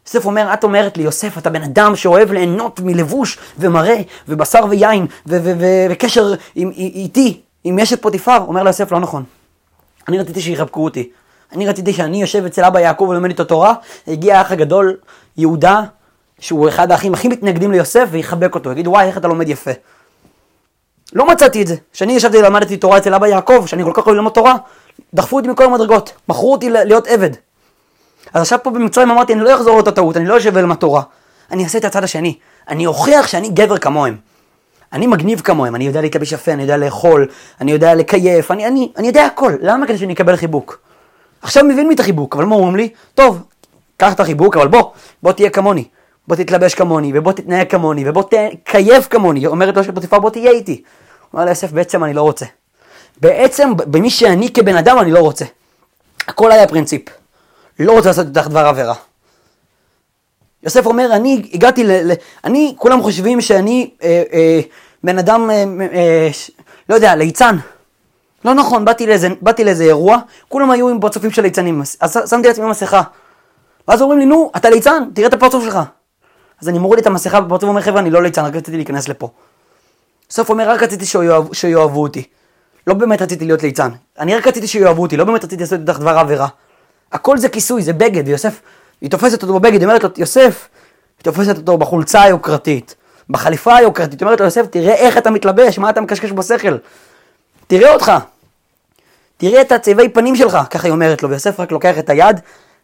[0.07, 5.05] יוסף אומר, את אומרת לי, יוסף, אתה בן אדם שאוהב ליהנות מלבוש ומראה ובשר ויין
[5.89, 6.33] וקשר
[6.77, 8.37] איתי, עם אשת פוטיפר.
[8.47, 9.23] אומר ליוסף, לא נכון.
[10.07, 11.09] אני רציתי שיחבקו אותי.
[11.51, 13.73] אני רציתי שאני יושב אצל אבא יעקב ולומד איתו תורה,
[14.07, 14.97] הגיע האח הגדול,
[15.37, 15.81] יהודה,
[16.39, 19.71] שהוא אחד האחים הכי מתנגדים ליוסף, ויחבק אותו, יגיד, וואי, איך אתה לומד יפה.
[21.13, 21.75] לא מצאתי את זה.
[21.93, 24.55] כשאני ישבתי ולמדתי תורה אצל אבא יעקב, שאני כל כך אוהב ללמוד תורה,
[25.13, 27.29] דחפו אותי מכל המדרגות, מכרו אותי להיות עבד.
[28.33, 31.01] אז עכשיו פה במצרים אמרתי, אני לא אחזור לאותה טעות, אני לא יושב ולמד תורה.
[31.51, 32.37] אני אעשה את הצד השני.
[32.69, 34.17] אני אוכיח שאני גבר כמוהם.
[34.93, 37.27] אני מגניב כמוהם, אני יודע להתלבש יפה, אני יודע לאכול,
[37.61, 39.53] אני יודע לקייף, אני, אני, אני יודע הכל.
[39.61, 39.87] למה?
[39.87, 40.79] כדי שאני אקבל חיבוק.
[41.41, 42.89] עכשיו מבין לי את החיבוק, אבל מה אומרים לי?
[43.15, 43.43] טוב,
[43.97, 44.83] קח את החיבוק, אבל בוא,
[45.23, 45.85] בוא תהיה כמוני.
[46.29, 49.47] בוא תתלבש כמוני, ובוא תתנהג כמוני, ובוא תקייף כמוני.
[49.47, 50.81] אומרת לו של פוטיפר, בוא תהיה איתי.
[51.33, 52.45] אומר ליוסף, בעצם אני לא רוצה.
[53.21, 55.45] בעצם, במי שאני כבן אדם, אני לא רוצה.
[56.27, 57.01] הכל היה פרינציפ.
[57.79, 58.93] לא רוצה לעשות איתך דבר עבירה.
[60.63, 61.91] יוסף אומר, אני הגעתי ל...
[61.91, 62.13] ל
[62.43, 64.59] אני, כולם חושבים שאני אה, אה,
[65.03, 65.63] בן אדם, אה,
[65.93, 66.29] אה,
[66.89, 67.55] לא יודע, ליצן.
[68.45, 70.17] לא נכון, באתי לאיזה, באתי לאיזה אירוע,
[70.49, 73.01] כולם היו עם פרצופים של ליצנים, אז שמתי לעצמי מסכה.
[73.87, 75.79] ואז אומרים לי, נו, אתה ליצן, תראה את הפרצוף שלך.
[76.61, 79.29] אז אני מוריד את המסכה בפרצוף ואומר, חבר'ה, אני לא ליצן, רק רציתי להיכנס לפה.
[80.29, 82.23] סוף אומר, רק רציתי שיאהב, שיאהבו אותי.
[82.87, 83.89] לא באמת רציתי להיות ליצן.
[84.19, 86.47] אני רק רציתי שיאהבו אותי, לא באמת רציתי לעשות איתך דבר עבירה.
[87.11, 88.61] הכל זה כיסוי, זה בגד, ויוסף,
[89.01, 90.69] היא תופסת אותו בבגד, היא אומרת לו, יוסף,
[91.17, 92.95] היא תופסת אותו בחולצה היוקרתית,
[93.29, 96.77] בחליפה היוקרתית, היא אומרת לו, יוסף, תראה איך אתה מתלבש, מה אתה מקשקש בשכל?
[97.67, 98.11] תראה אותך.
[99.37, 102.39] תראה את הצבעי פנים שלך, ככה היא אומרת לו, ויוסף רק לוקח את היד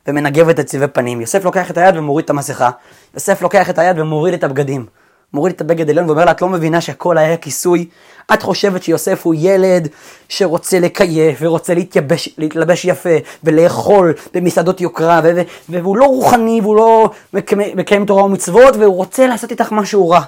[0.08, 1.22] ומנגב את הצבעי פנים.
[1.22, 2.70] יוסף לוקח את היד ומוריד את המסכה.
[3.14, 4.86] יוסף לוקח את היד ומוריד את הבגדים.
[5.34, 7.88] מוריד את הבגד עליון ואומר לה, את לא מבינה שהכל היה כיסוי?
[8.34, 9.88] את חושבת שיוסף הוא ילד
[10.30, 13.10] שרוצה לקייף ורוצה להתייבש, להתלבש יפה
[13.44, 17.10] ולאכול במסעדות יוקרה ו- והוא לא רוחני והוא לא
[17.54, 20.22] מקיים תורה ומצוות והוא רוצה לעשות איתך משהו רע.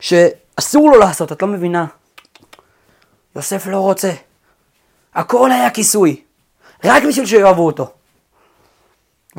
[0.00, 1.86] שאסור לו לעשות, את לא מבינה.
[3.36, 4.12] יוסף לא רוצה.
[5.14, 6.20] הכל היה כיסוי.
[6.84, 7.90] רק בשביל שיאהבו אותו.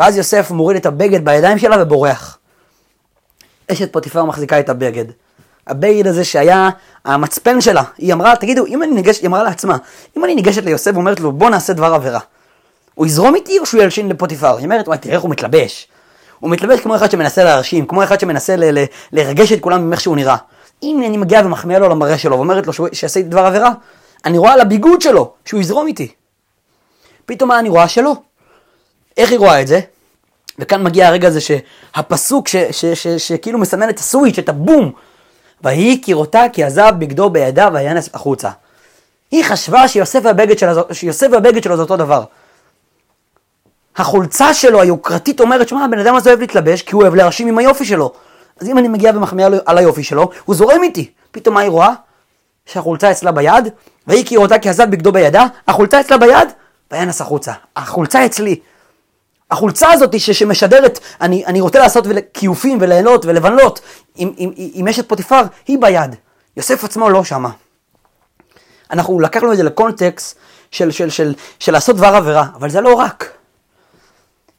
[0.02, 2.38] ואז יוסף מוריד את הבגד בידיים שלה ובורח.
[3.72, 5.06] אשת פוטיפר מחזיקה את הבגד.
[5.68, 6.70] הבגד הזה שהיה
[7.06, 9.78] המצפן שלה, היא אמרה, תגידו, אם אני ניגשת, היא אמרה לעצמה,
[10.18, 12.20] אם אני ניגשת ליוסף ואומרת לו, בוא נעשה דבר עבירה,
[12.96, 14.58] הוא יזרום איתי או שהוא ילשין לפוטיפר?
[14.58, 15.88] היא אומרת, וואי, תראה איך הוא מתלבש.
[16.40, 20.02] הוא מתלבש כמו אחד שמנסה להרשים, כמו אחד שמנסה ל- ל- לרגש את כולם ממך
[20.02, 20.38] שהוא נראה.
[20.84, 23.72] אם אני מגיעה ומחמיאה לו למראה שלו ואומרת לו שיעשה איתי דבר עבירה,
[24.26, 26.12] אני רואה על הביגוד שלו שהוא יזרום איתי.
[27.26, 27.88] פתאום מה אני רואה?
[27.88, 28.16] שלא.
[29.18, 29.80] איך היא רואה את זה?
[30.60, 32.48] וכאן מגיע הרגע הזה שהפסוק
[33.18, 34.92] שכאילו מסמן את הסוויץ', את הבום.
[35.64, 38.50] ויהי כראותה כי עזב בגדו בידיו וינס החוצה.
[39.32, 42.24] היא חשבה שיוסף והבגד, שלה, שיוסף והבגד שלו זה אותו דבר.
[43.96, 47.58] החולצה שלו היוקרתית אומרת, שמע, הבן אדם הזה אוהב להתלבש כי הוא אוהב להרשים עם
[47.58, 48.14] היופי שלו.
[48.60, 51.12] אז אם אני מגיע ומחמיאה על היופי שלו, הוא זורם איתי.
[51.32, 51.94] פתאום מה היא רואה?
[52.66, 53.68] שהחולצה אצלה ביד,
[54.08, 56.50] והיא כי ראותה כי עזב בגדו בידה, החולצה אצלה ביד,
[56.92, 57.54] וינס החוצה.
[57.76, 58.60] החולצה אצלי.
[59.52, 63.82] החולצה הזאת ש, שמשדרת, אני, אני רוצה לעשות כיופים וליהנות ולבנות
[64.16, 66.16] עם, עם, עם אשת פוטיפר, היא ביד.
[66.58, 67.50] יוסף עצמו לא שמה.
[68.92, 70.38] אנחנו לקחנו את זה לקונטקסט
[70.72, 73.32] של, של, של, של לעשות דבר עבירה, אבל זה לא רק.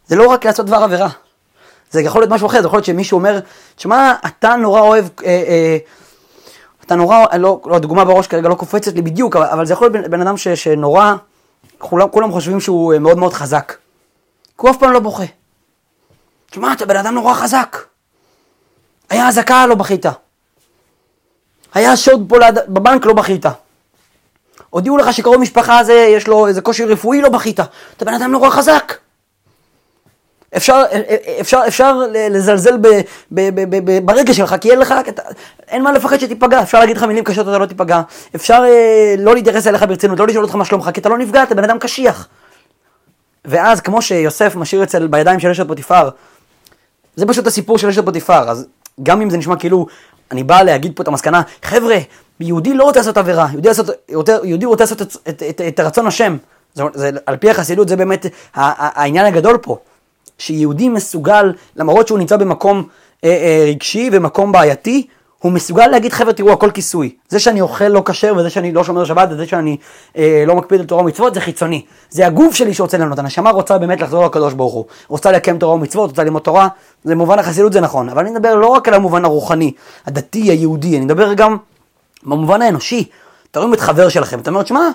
[0.07, 1.09] זה לא רק לעשות דבר עבירה.
[1.91, 3.41] זה יכול להיות משהו אחר, זה יכול להיות שמישהו אומר,
[3.77, 5.77] תשמע, אתה נורא אוהב, אה, אה,
[6.87, 9.87] אתה נורא, לא, לא, הדוגמה בראש כרגע לא קופצת לי בדיוק, אבל, אבל זה יכול
[9.87, 11.15] להיות בן, בן אדם ש, שנורא,
[11.79, 13.82] כולם, כולם חושבים שהוא אה, מאוד מאוד חזק.
[14.63, 15.25] כי הוא אף פעם לא בוכה.
[16.51, 17.77] תשמע, אתה בן אדם נורא חזק.
[19.11, 20.07] היה אזעקה, לא בכית.
[21.75, 23.47] היה שוד פה ליד, בבנק, לא בכית.
[24.71, 27.61] הודיעו לך שקרוב משפחה הזה, יש לו איזה קושי רפואי, לא בכית.
[27.97, 28.95] אתה בן אדם נורא חזק.
[30.57, 30.83] אפשר,
[31.41, 32.89] אפשר, אפשר לזלזל ב,
[33.33, 34.95] ב, ב, ב, ברגע שלך, כי אין לך,
[35.69, 38.03] אין מה לפחד שתיפגע, אפשר להגיד לך מילים קשות, אתה לא תיפגע,
[38.35, 41.43] אפשר אה, לא להתייחס אליך ברצינות, לא לשאול אותך מה שלומך, כי אתה לא נפגע,
[41.43, 42.29] אתה בן אדם קשיח.
[43.45, 46.09] ואז כמו שיוסף משאיר אצל, בידיים של אשת פוטיפר,
[47.17, 48.67] זה פשוט הסיפור של אשת פוטיפר, אז
[49.03, 49.87] גם אם זה נשמע כאילו,
[50.31, 51.97] אני בא להגיד פה את המסקנה, חבר'ה,
[52.41, 53.87] יהודי לא רוצה לעשות עבירה, יהודי, לעשות,
[54.45, 56.37] יהודי רוצה לעשות את, את, את, את רצון השם,
[56.75, 59.79] זה, זה, על פי החסידות זה באמת העניין הגדול פה.
[60.39, 62.89] שיהודי מסוגל, למרות שהוא נמצא במקום
[63.25, 65.07] אה, אה, רגשי ומקום בעייתי,
[65.43, 67.15] הוא מסוגל להגיד חבר'ה תראו הכל כיסוי.
[67.29, 69.77] זה שאני אוכל לא כשר וזה שאני לא שומר שבת וזה שאני
[70.17, 71.85] אה, לא מקפיד על תורה ומצוות זה חיצוני.
[72.11, 73.19] זה הגוף שלי שרוצה לענות.
[73.19, 74.85] הנשמה רוצה באמת לחזור לקדוש ברוך הוא.
[75.09, 76.69] רוצה לקיים תורה ומצוות, רוצה ללמוד תורה,
[77.05, 78.09] זה מובן החסידות זה נכון.
[78.09, 79.73] אבל אני מדבר לא רק על המובן הרוחני,
[80.07, 81.57] הדתי, היהודי, אני מדבר גם
[82.23, 83.05] במובן האנושי.
[83.51, 84.91] אתה רואים את חבר שלכם, אתה אומר, שמע,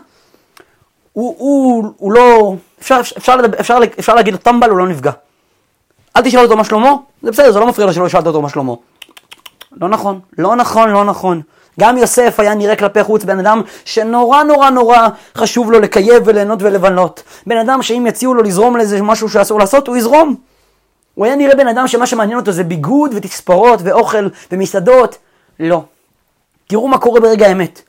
[1.13, 5.11] הוא, הוא, הוא לא, אפשר, אפשר, אפשר, אפשר להגיד לו טמבל, הוא לא נפגע.
[6.15, 6.93] אל תשאל אותו מה שלמה,
[7.23, 8.73] זה בסדר, זה לא מפריע לו שלא שאלת אותו מה שלמה.
[9.81, 11.41] לא נכון, לא נכון, לא נכון.
[11.79, 15.07] גם יוסף היה נראה כלפי חוץ בן אדם שנורא נורא נורא
[15.37, 17.23] חשוב לו לקייב וליהנות ולבנות.
[17.47, 20.35] בן אדם שאם יציעו לו לזרום לאיזה משהו שאסור לעשות, הוא יזרום.
[21.15, 25.17] הוא היה נראה בן אדם שמה שמעניין אותו זה ביגוד ותספורות ואוכל ומסעדות.
[25.59, 25.83] לא.
[26.67, 27.81] תראו מה קורה ברגע האמת.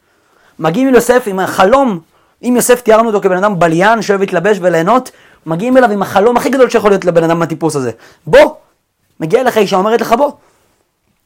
[0.59, 2.01] מגיעים אל יוסף עם החלום,
[2.43, 5.11] אם יוסף תיארנו אותו כבן אדם בליין שאוהב להתלבש וליהנות,
[5.47, 7.91] מגיעים אליו עם החלום הכי גדול שיכול להיות לבן אדם מהטיפוס הזה.
[8.27, 8.55] בוא!
[9.21, 10.33] מגיע אליך אישה אומרת לך בוא.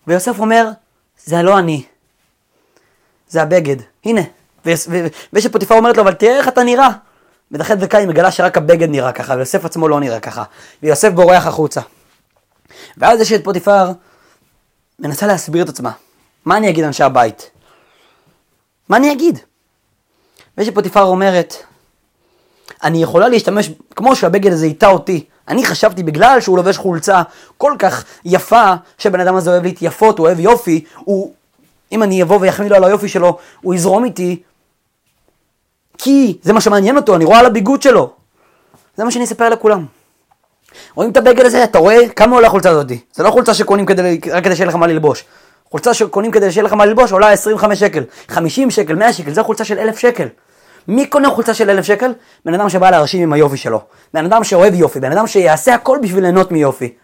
[0.06, 0.68] ויוסף אומר,
[1.24, 1.84] זה לא אני,
[3.28, 4.20] זה הבגד, הנה.
[5.32, 6.88] ושפוטיפר אומרת לו, אבל תראה איך אתה נראה.
[7.52, 10.44] ודחת דקה היא מגלה שרק הבגד נראה ככה, ויוסף עצמו לא נראה ככה.
[10.82, 11.80] ויוסף בורח החוצה.
[12.96, 13.92] ואז יש את פוטיפר
[14.98, 15.90] מנסה להסביר את עצמה.
[16.44, 17.50] מה אני אגיד אנשי הבית?
[18.88, 19.38] מה אני אגיד?
[20.58, 21.54] ושפוטיפר אומרת,
[22.82, 27.22] אני יכולה להשתמש, כמו שהבגד הזה איתה אותי, אני חשבתי בגלל שהוא לובש חולצה
[27.58, 31.32] כל כך יפה, שהבן אדם הזה אוהב להתייפות, הוא אוהב יופי, הוא,
[31.92, 34.42] אם אני אבוא ויחמיא לו על היופי שלו, הוא יזרום איתי,
[35.98, 38.10] כי זה מה שמעניין אותו, אני רואה על הביגוד שלו.
[38.96, 39.86] זה מה שאני אספר לכולם.
[40.94, 43.00] רואים את הבגד הזה, אתה רואה כמה עולה החולצה הזאתי.
[43.12, 45.24] זה לא חולצה שקונים כדי, רק כדי שיהיה לך מה ללבוש.
[45.70, 49.44] חולצה שקונים כדי שיהיה לך מה ללבוש עולה 25 שקל, 50 שקל, 100 שקל, זו
[49.44, 50.26] חולצה של 1,000 שקל.
[50.88, 52.12] מי קונה חולצה של אלף שקל?
[52.44, 53.80] בן אדם שבא להרשים עם היופי שלו.
[54.14, 56.94] בן אדם שאוהב יופי, בן אדם שיעשה הכל בשביל ליהנות מיופי.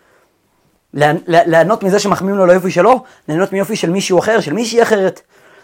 [1.26, 5.20] ליהנות מזה שמחמיאים לו ליופי שלו, ליהנות מיופי של מישהו אחר, של מישהי אחרת.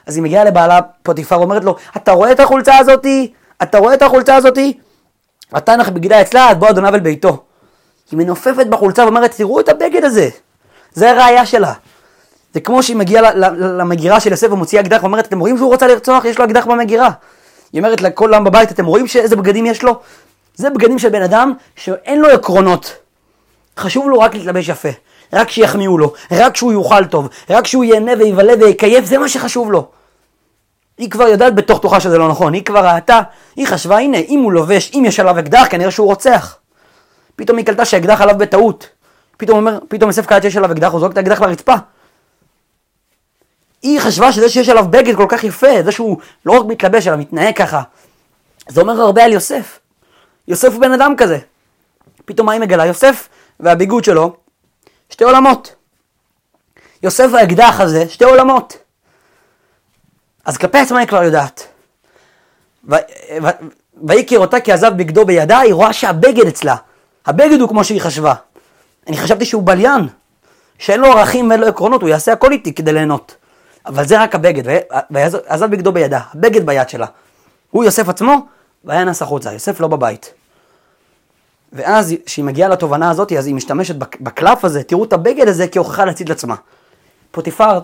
[0.07, 3.33] אז היא מגיעה לבעלה פוטיפר ואומרת לו, אתה רואה את החולצה הזאתי?
[3.63, 4.79] אתה רואה את החולצה הזאתי?
[5.69, 7.43] נח בגידה אצלה, אז בוא אדוניו אל ביתו.
[8.11, 10.29] היא מנופפת בחולצה ואומרת, תראו את הבגד הזה.
[10.93, 11.73] זה הראייה שלה.
[12.55, 16.25] זה כמו שהיא מגיעה למגירה של יוסף ומוציאה אקדח ואומרת, אתם רואים שהוא רוצה לרצוח?
[16.25, 17.11] יש לו אקדח במגירה.
[17.75, 20.01] היא אומרת לכל העם בבית, אתם רואים איזה בגדים יש לו?
[20.55, 22.97] זה בגדים של בן אדם שאין לו עקרונות.
[23.79, 24.89] חשוב לו רק להתלבש יפה,
[25.33, 29.73] רק שיחמיאו לו, רק שהוא יאכל טוב, רק שהוא ייהנה ויבלה ויקייף, זה מה שחשוב
[29.73, 29.89] לו.
[30.99, 33.21] היא כבר יודעת בתוך תוכה שזה לא נכון, היא כבר ראתה,
[33.57, 36.57] היא חשבה, הנה, אם הוא לובש, אם יש עליו אקדח, כנראה שהוא רוצח.
[37.37, 38.89] פתאום היא קלטה שהאקדח עליו בטעות.
[39.37, 41.75] פתאום אומר, פתאום יוסף קלט שיש עליו אקדח, הוא זורק את האקדח לרצפה.
[43.85, 47.17] היא חשבה שזה שיש עליו בגד כל כך יפה, זה שהוא לא רק מתלבש, אלא
[47.17, 47.83] מתנהג ככה.
[48.69, 49.79] זה אומר הרבה על יוסף.
[50.49, 51.39] יוסף הוא בן אדם כזה.
[52.25, 52.87] פתאום מה היא מגלה?
[52.87, 53.29] יוסף
[53.61, 54.37] והביגוד שלו,
[55.11, 55.75] שתי עולמות.
[57.03, 58.77] יוסף והאקדח הזה, שתי עולמות.
[60.45, 61.67] אז כלפי עצמה היא כבר יודעת.
[64.03, 66.77] ויהי כראותה כי עזב בגדו בידה, היא רואה שהבגד אצלה.
[67.27, 68.35] הבגד הוא כמו שהיא חשבה.
[69.07, 70.09] אני חשבתי שהוא בליין,
[70.79, 73.37] שאין לו ערכים ואין לו עקרונות, הוא יעשה הכל איתי כדי ליהנות.
[73.87, 74.63] אבל זה רק הבגד,
[75.11, 77.07] ועזב בגדו בידה, הבגד ביד שלה.
[77.71, 78.47] הוא יוסף עצמו,
[78.85, 80.35] והיה נס החוצה, יוסף לא בבית.
[81.73, 86.05] ואז כשהיא מגיעה לתובנה הזאת, אז היא משתמשת בקלף הזה, תראו את הבגד הזה כהוכחה
[86.05, 86.55] להציל את עצמה.
[87.31, 87.81] פוטיפר,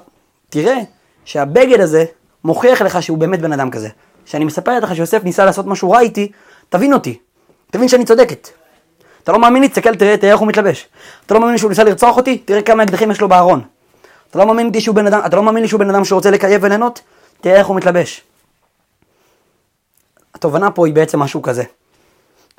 [0.50, 0.76] תראה
[1.24, 2.04] שהבגד הזה
[2.44, 3.88] מוכיח לך שהוא באמת בן אדם כזה.
[4.24, 6.32] כשאני מספרת לך שיוסף ניסה לעשות משהו רע איתי,
[6.68, 7.18] תבין אותי,
[7.70, 8.48] תבין שאני צודקת.
[9.22, 9.68] אתה לא מאמין לי?
[9.68, 10.88] תסתכל, תראה, תראה איך הוא מתלבש.
[11.26, 12.38] אתה לא מאמין שהוא ניסה לרצוח אותי?
[12.38, 13.62] תראה כמה אקדחים יש לו בארון.
[14.30, 16.30] אתה לא מאמין לי שהוא בן אדם, אתה לא מאמין לי שהוא בן אדם שרוצה
[16.30, 17.00] לקייב וליהנות?
[17.40, 18.22] תראה איך הוא מתלבש.
[20.34, 21.64] התובנה פה היא בעצם משהו כזה.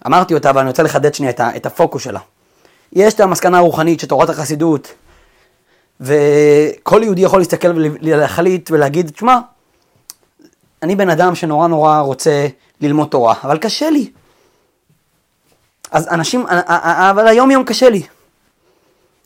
[0.08, 2.20] אמרתי אותה, אבל אני רוצה לחדד שנייה את, את הפוקוס שלה.
[2.94, 4.94] יש את המסקנה הרוחנית שתורת החסידות,
[6.02, 9.40] וכל יהודי יכול להסתכל ולהחליט ולהגיד, תשמע,
[10.84, 12.48] אני בן אדם שנורא נורא רוצה
[12.82, 14.12] ללמוד תורה, אבל קשה לי.
[15.92, 16.46] אז אנשים,
[17.10, 18.04] אבל היום יום קשה לי.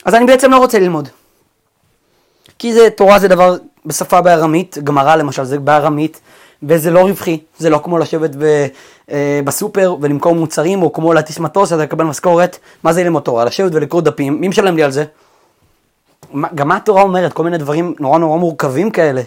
[0.06, 1.10] אז אני בעצם לא רוצה ללמוד.
[2.60, 6.22] כי זה, תורה זה דבר בשפה בארמית, גמרא למשל זה בארמית,
[6.64, 8.68] וזה לא רווחי, זה לא כמו לשבת ב,
[9.12, 13.46] אה, בסופר ולמכור מוצרים, או כמו להטיס מטוס, אתה לקבל משכורת, מה זה ללמוד תורה?
[13.46, 15.06] לשבת ולקרוא דפים, מי משלם לי על זה?
[16.56, 17.34] גם מה התורה אומרת?
[17.34, 19.22] כל מיני דברים נורא נורא מורכבים כאלה,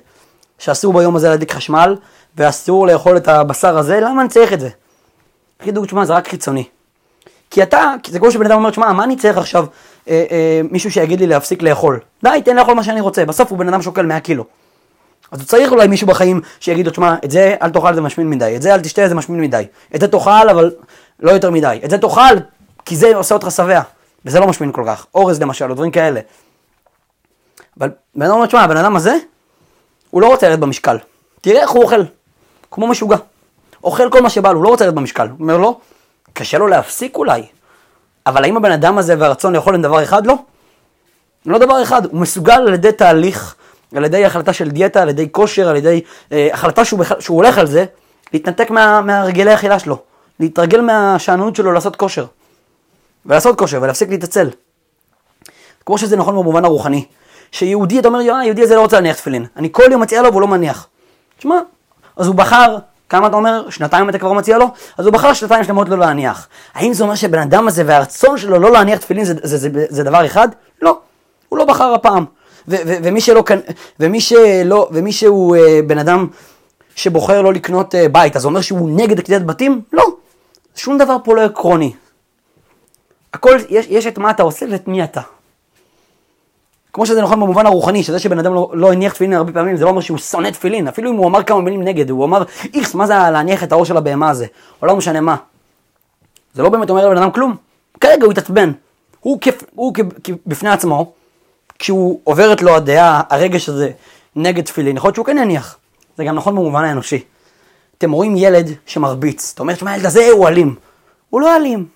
[0.58, 1.96] שאסור ביום הזה להדליק חשמל,
[2.36, 4.68] ואסור לאכול את הבשר הזה, למה אני צריך את זה?
[5.56, 6.64] תגידו, תשמע, זה רק חיצוני.
[7.50, 9.66] כי אתה, כי זה כמו שבן אדם אומר, תשמע, מה אני צריך עכשיו
[10.08, 12.00] אה, אה, מישהו שיגיד לי להפסיק לאכול?
[12.22, 14.44] די, תן לאכול מה שאני רוצה, בסוף הוא בן אדם שוקל 100 קילו.
[15.32, 18.30] אז הוא צריך אולי מישהו בחיים שיגיד לו, תשמע, את זה אל תאכל זה משמין
[18.30, 20.70] מדי, את זה אל תשתה זה משמין מדי, את זה תאכל אבל
[21.20, 22.36] לא יותר מדי, את זה תאכל
[22.84, 23.80] כי זה עושה אותך שבע,
[24.24, 26.20] וזה לא משמין כל כך, אורז למשל, או דברים כאלה.
[27.80, 29.16] אבל בן אדם אומר, תשמע, הבן אדם הזה,
[30.10, 30.98] הוא לא רוצה לרדת במשקל,
[31.40, 32.02] תראה איך הוא אוכל,
[32.70, 33.16] כמו משוגע.
[33.84, 35.28] אוכל כל מה שבא לו, הוא לא רוצה לרדת במשקל.
[35.28, 35.80] הוא אומר לו,
[36.38, 37.42] קשה לו להפסיק אולי,
[38.26, 40.26] אבל האם הבן אדם הזה והרצון לאכול הם דבר אחד?
[40.26, 40.34] לא.
[41.46, 43.54] לא דבר אחד, הוא מסוגל על ידי תהליך
[43.96, 46.00] על ידי החלטה של דיאטה, על ידי כושר, על ידי
[46.32, 47.04] אה, החלטה שהוא.
[47.20, 47.84] שהוא הולך על זה,
[48.32, 49.98] להתנתק מה, מהרגלי האכילה שלו,
[50.40, 52.26] להתרגל מהשאננות שלו לעשות כושר,
[53.26, 54.50] ולעשות כושר ולהפסיק להתעצל.
[55.86, 57.04] כמו שזה נכון במובן הרוחני,
[57.52, 60.30] שיהודי, אתה אומר, יואי, היהודי הזה לא רוצה להניח תפילין, אני כל יום מציע לו
[60.30, 60.88] והוא לא מניח.
[61.38, 61.56] תשמע,
[62.16, 62.76] אז הוא בחר,
[63.08, 63.70] כמה אתה אומר?
[63.70, 64.66] שנתיים אתה כבר מציע לו?
[64.98, 66.48] אז הוא בחר שנתיים שלמות לא להניח.
[66.74, 69.86] האם זה אומר שבן אדם הזה והרצון שלו לא להניח תפילין זה, זה, זה, זה,
[69.88, 70.48] זה דבר אחד?
[70.82, 70.98] לא,
[71.48, 72.24] הוא לא בחר הפעם.
[72.68, 73.44] ומי שלא,
[74.00, 76.26] ומי שלא, ומי שהוא אה, בן אדם
[76.94, 79.80] שבוחר לא לקנות אה, בית, אז הוא אומר שהוא נגד קניית בתים?
[79.92, 80.04] לא.
[80.76, 81.92] שום דבר פה לא עקרוני.
[83.34, 85.20] הכל, יש, יש את מה אתה עושה ואת מי אתה.
[86.92, 89.84] כמו שזה נכון במובן הרוחני, שזה שבן אדם לא, לא הניח תפילין הרבה פעמים, זה
[89.84, 92.42] לא אומר שהוא שונא תפילין, אפילו אם הוא אמר כמה מילים נגד, הוא אמר,
[92.74, 94.46] איכס, מה זה להניח את האור של הבהמה הזה,
[94.82, 95.36] או לא משנה מה.
[96.54, 97.56] זה לא באמת אומר לבן אדם כלום.
[98.00, 98.72] כרגע הוא התעצבן.
[99.20, 101.12] הוא, כפ, הוא כ, כ, בפני עצמו,
[101.78, 103.90] כשהוא עוברת לו הדעה, הרגש הזה,
[104.36, 105.76] נגד תפילין, יכול להיות שהוא כן יניח.
[106.16, 107.24] זה גם נכון במובן האנושי.
[107.98, 110.74] אתם רואים ילד שמרביץ, אתה אומר, שמע, הילד הזה הוא אלים.
[111.30, 111.86] הוא לא אלים.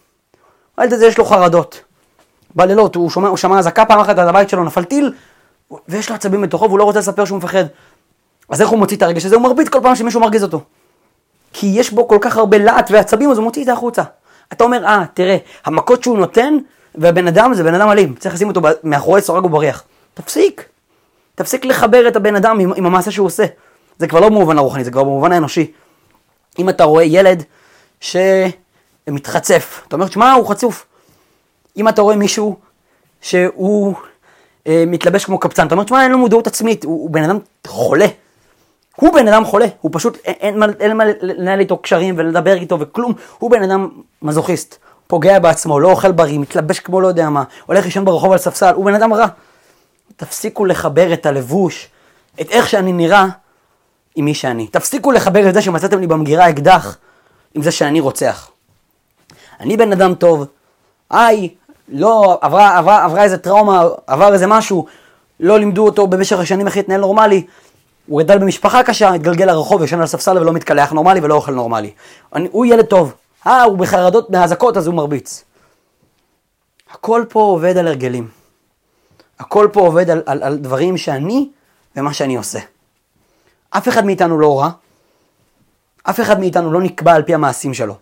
[0.76, 1.80] הילד הזה יש לו חרדות.
[2.54, 5.12] בלילות, הוא, שומע, הוא שמע אזעקה פעם אחת על הבית שלו, נפל טיל,
[5.88, 7.64] ויש לו עצבים בתוכו והוא לא רוצה לספר שהוא מפחד.
[8.48, 9.36] אז איך הוא מוציא את הרגש הזה?
[9.36, 10.60] הוא מרביץ כל פעם שמישהו מרגיז אותו.
[11.52, 14.02] כי יש בו כל כך הרבה להט ועצבים, אז הוא מוציא את זה החוצה.
[14.52, 16.54] אתה אומר, אה, תראה, המכות שהוא נותן,
[16.94, 19.84] והבן אדם זה בן אדם אלים, צריך לשים אותו מאחורי סורג ובריח.
[20.14, 20.64] תפסיק.
[21.34, 23.44] תפסיק לחבר את הבן אדם עם, עם המעשה שהוא עושה.
[23.98, 25.72] זה כבר לא במובן הרוחני, זה כבר במובן האנושי.
[26.58, 27.42] אם אתה רואה ילד
[28.00, 30.86] שמתחצף, אתה אומר, שמע, הוא חצוף.
[31.76, 32.56] אם אתה רואה מישהו
[33.20, 33.94] שהוא
[34.66, 37.38] אה, מתלבש כמו קבצן, אתה אומר, שמע, אין לו מודעות עצמית, הוא, הוא בן אדם
[37.66, 38.06] חולה.
[38.96, 43.12] הוא בן אדם חולה, הוא פשוט, אין, אין מה לנהל איתו קשרים ולדבר איתו וכלום,
[43.38, 43.88] הוא בן אדם
[44.22, 44.78] מזוכיסט.
[45.06, 48.74] פוגע בעצמו, לא אוכל בריא, מתלבש כמו לא יודע מה, הולך לישון ברחוב על ספסל,
[48.74, 49.26] הוא בן אדם רע.
[50.16, 51.88] תפסיקו לחבר את הלבוש,
[52.40, 53.26] את איך שאני נראה,
[54.14, 54.66] עם מי שאני.
[54.66, 56.98] תפסיקו לחבר את זה שמצאתם לי במגירה אקדח,
[57.54, 58.50] עם זה שאני רוצח.
[59.60, 60.46] אני בן אדם טוב,
[61.10, 61.48] היי,
[61.88, 64.86] לא, עברה, עברה, עברה איזה טראומה, עבר איזה משהו,
[65.40, 67.46] לא לימדו אותו במשך השנים איך להתנהל נורמלי.
[68.06, 71.90] הוא גדל במשפחה קשה, התגלגל לרחוב, ישן על ספסל ולא מתקלח נורמלי ולא אוכל נורמלי.
[72.34, 73.14] אני, הוא ילד טוב.
[73.46, 75.44] אה, הוא בחרדות מהאזעקות אז הוא מרביץ.
[76.90, 78.28] הכל פה עובד על הרגלים.
[79.38, 81.48] הכל פה עובד על, על, על דברים שאני
[81.96, 82.58] ומה שאני עושה.
[83.70, 84.70] אף אחד מאיתנו לא רע,
[86.02, 87.96] אף אחד מאיתנו לא נקבע על פי המעשים שלו.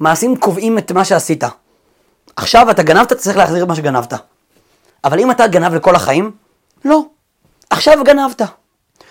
[0.00, 1.44] מעשים קובעים את מה שעשית.
[2.36, 4.12] עכשיו אתה גנבת, אתה צריך להחזיר את מה שגנבת.
[5.04, 6.30] אבל אם אתה גנב לכל החיים,
[6.84, 7.02] לא.
[7.70, 8.42] עכשיו גנבת.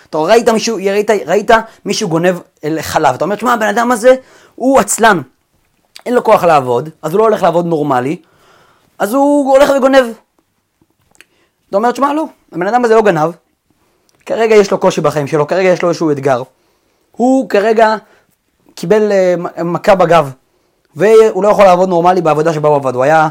[0.10, 1.52] אתה ראית מישהו, ראית, ראית
[1.86, 2.36] מישהו גונב
[2.82, 4.16] חלב, אתה אומר, תשמע, הבן אדם הזה
[4.56, 5.22] הוא עצלן,
[6.06, 8.18] אין לו כוח לעבוד, אז הוא לא הולך לעבוד נורמלי,
[9.00, 10.06] אז הוא הולך וגונב.
[11.70, 13.32] אתה אומר, שמע, לא, הבן אדם הזה לא גנב,
[14.26, 16.44] כרגע יש לו קושי בחיים שלו, כרגע יש לו איזשהו אתגר.
[17.12, 17.96] הוא כרגע
[18.76, 20.32] קיבל uh, מכה בגב,
[20.96, 23.28] והוא לא יכול לעבוד נורמלי בעבודה שבה הוא עבד, הוא היה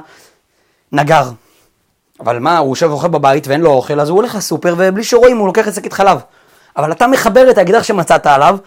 [0.93, 1.31] נגר.
[2.21, 5.39] אבל מה, הוא יושב ואוכל בבית ואין לו אוכל, אז הוא הולך לסופר ובלי שרואים
[5.39, 6.21] הוא לוקח את שקית חלב.
[6.77, 8.59] אבל אתה מחבר את האקדח שמצאת עליו,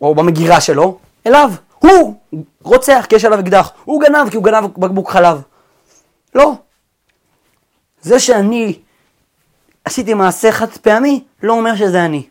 [0.00, 1.52] או במגירה שלו, אליו.
[1.78, 2.14] הוא
[2.62, 3.72] רוצח כי יש עליו אקדח.
[3.84, 5.42] הוא גנב כי הוא גנב בקבוק חלב.
[6.34, 6.52] לא.
[8.02, 8.78] זה שאני
[9.84, 12.26] עשיתי מעשה חד פעמי, לא אומר שזה אני.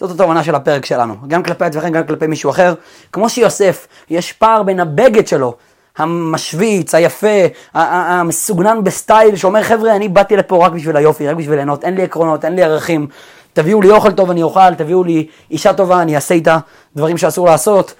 [0.00, 2.74] זאת התובנה של הפרק שלנו, גם כלפי עצמכם, גם כלפי מישהו אחר.
[3.12, 5.54] כמו שיוסף, יש פער בין הבגד שלו,
[5.96, 11.84] המשוויץ, היפה, המסוגנן בסטייל, שאומר חבר'ה, אני באתי לפה רק בשביל היופי, רק בשביל ליהנות,
[11.84, 13.06] אין לי עקרונות, אין לי ערכים.
[13.52, 16.58] תביאו לי אוכל טוב, אני אוכל, תביאו לי אישה טובה, אני אעשה איתה
[16.96, 17.94] דברים שאסור לעשות.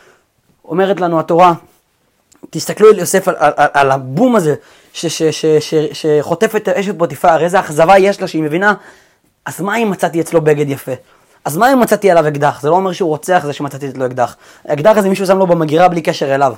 [0.64, 1.52] אומרת לנו התורה,
[2.50, 4.54] תסתכלו על יוסף, על, על, על, הבום הזה,
[5.92, 8.74] שחוטף את אשת פוטיפר, איזה אכזבה יש לה שהיא מבינה,
[9.46, 10.92] אז מה אם מצאתי אצלו בגד יפה?
[11.46, 12.60] אז מה אם מצאתי עליו אקדח?
[12.62, 14.36] זה לא אומר שהוא רוצח זה שמצאתי אצלו אקדח.
[14.64, 16.54] האקדח הזה מישהו שם לו במגירה בלי קשר אליו.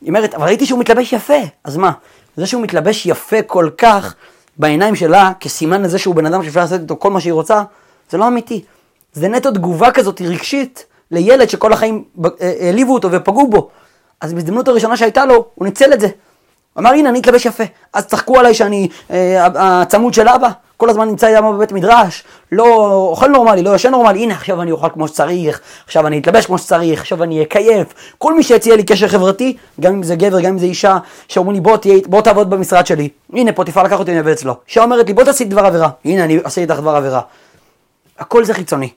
[0.00, 1.92] היא אומרת, אבל ראיתי שהוא מתלבש יפה, אז מה?
[2.36, 4.14] זה שהוא מתלבש יפה כל כך
[4.56, 7.62] בעיניים שלה, כסימן לזה שהוא בן אדם שאפשר לעשות איתו כל מה שהיא רוצה,
[8.10, 8.64] זה לא אמיתי.
[9.12, 13.68] זה נטו תגובה כזאת רגשית לילד שכל החיים אה, העליבו אותו ופגעו בו.
[14.20, 16.06] אז בהזדמנות הראשונה שהייתה לו, הוא ניצל את זה.
[16.06, 17.64] הוא אמר, הנה, אני אתלבש יפה.
[17.92, 19.46] אז צחקו עליי שאני אה,
[19.82, 24.22] הצמוד של אבא, כל הזמן נמצא איתם בבית מדרש, לא אוכל נורמלי, לא ישן נורמלי,
[24.22, 27.94] הנה, עכשיו אני אוכל כמו שצריך, עכשיו אני אתלבש כמו שצריך, עכשיו אני אקייף.
[28.18, 31.54] כל מי שהציע לי קשר חברתי, גם אם זה גבר, גם אם זה אישה, שאומרים
[31.54, 33.08] לי, בוא, תהיה, בוא תעבוד במשרד שלי.
[33.32, 34.56] הנה, פוטיפר לקח אותי אני אצלו.
[34.68, 35.88] אישה אומרת לי, בוא תעשי דבר עבירה.
[36.04, 37.20] הנה, אני עושה איתך דבר עבירה.
[38.18, 38.88] הכל זה חיצוני.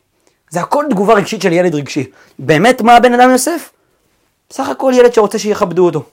[0.50, 2.04] זה הכל תגובה רגשית של ילד רגשי.
[2.39, 3.72] באמת, מה הבן אדם יוסף?
[4.50, 6.04] בסך הכל ילד שרוצה שיכבדו אותו.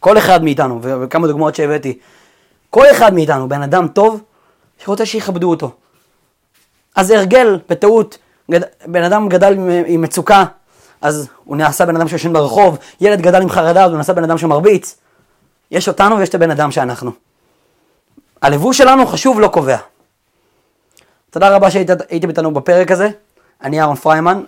[0.00, 1.98] כל אחד מאיתנו, וכמה דוגמאות שהבאתי,
[2.70, 4.20] כל אחד מאיתנו, בן אדם טוב,
[4.84, 5.70] שרוצה שיכבדו אותו.
[6.96, 8.18] אז הרגל, בטעות,
[8.50, 8.60] גד...
[8.86, 10.44] בן אדם גדל עם, עם מצוקה,
[11.00, 14.24] אז הוא נעשה בן אדם שיושן ברחוב, ילד גדל עם חרדה, אז הוא נעשה בן
[14.24, 14.96] אדם שמרביץ.
[15.70, 17.10] יש אותנו ויש את הבן אדם שאנחנו.
[18.42, 19.76] הלבוש שלנו חשוב, לא קובע.
[21.30, 23.08] תודה רבה שהייתם איתנו בפרק הזה.
[23.62, 24.42] אני אהרון פריימן.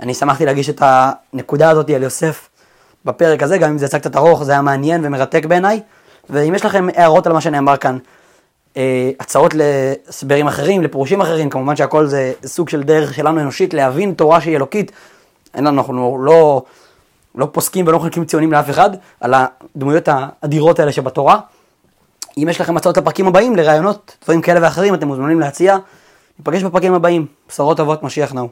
[0.00, 2.48] אני שמחתי להגיש את הנקודה הזאת על יוסף
[3.04, 5.80] בפרק הזה, גם אם זה יצא קצת ארוך, זה היה מעניין ומרתק בעיניי.
[6.30, 7.98] ואם יש לכם הערות על מה שנאמר כאן,
[9.20, 14.40] הצעות להסברים אחרים, לפירושים אחרים, כמובן שהכל זה סוג של דרך שלנו אנושית להבין תורה
[14.40, 14.92] שהיא אלוקית.
[15.54, 16.62] אין לנו, אנחנו לא,
[17.34, 21.38] לא פוסקים ולא מחלקים ציונים לאף אחד על הדמויות האדירות האלה שבתורה.
[22.38, 25.76] אם יש לכם הצעות לפרקים הבאים, לרעיונות, דברים כאלה ואחרים, אתם מוזמנים להציע.
[26.38, 27.26] ניפגש בפרקים הבאים.
[27.48, 28.48] בשורות טובות, משיח נאו.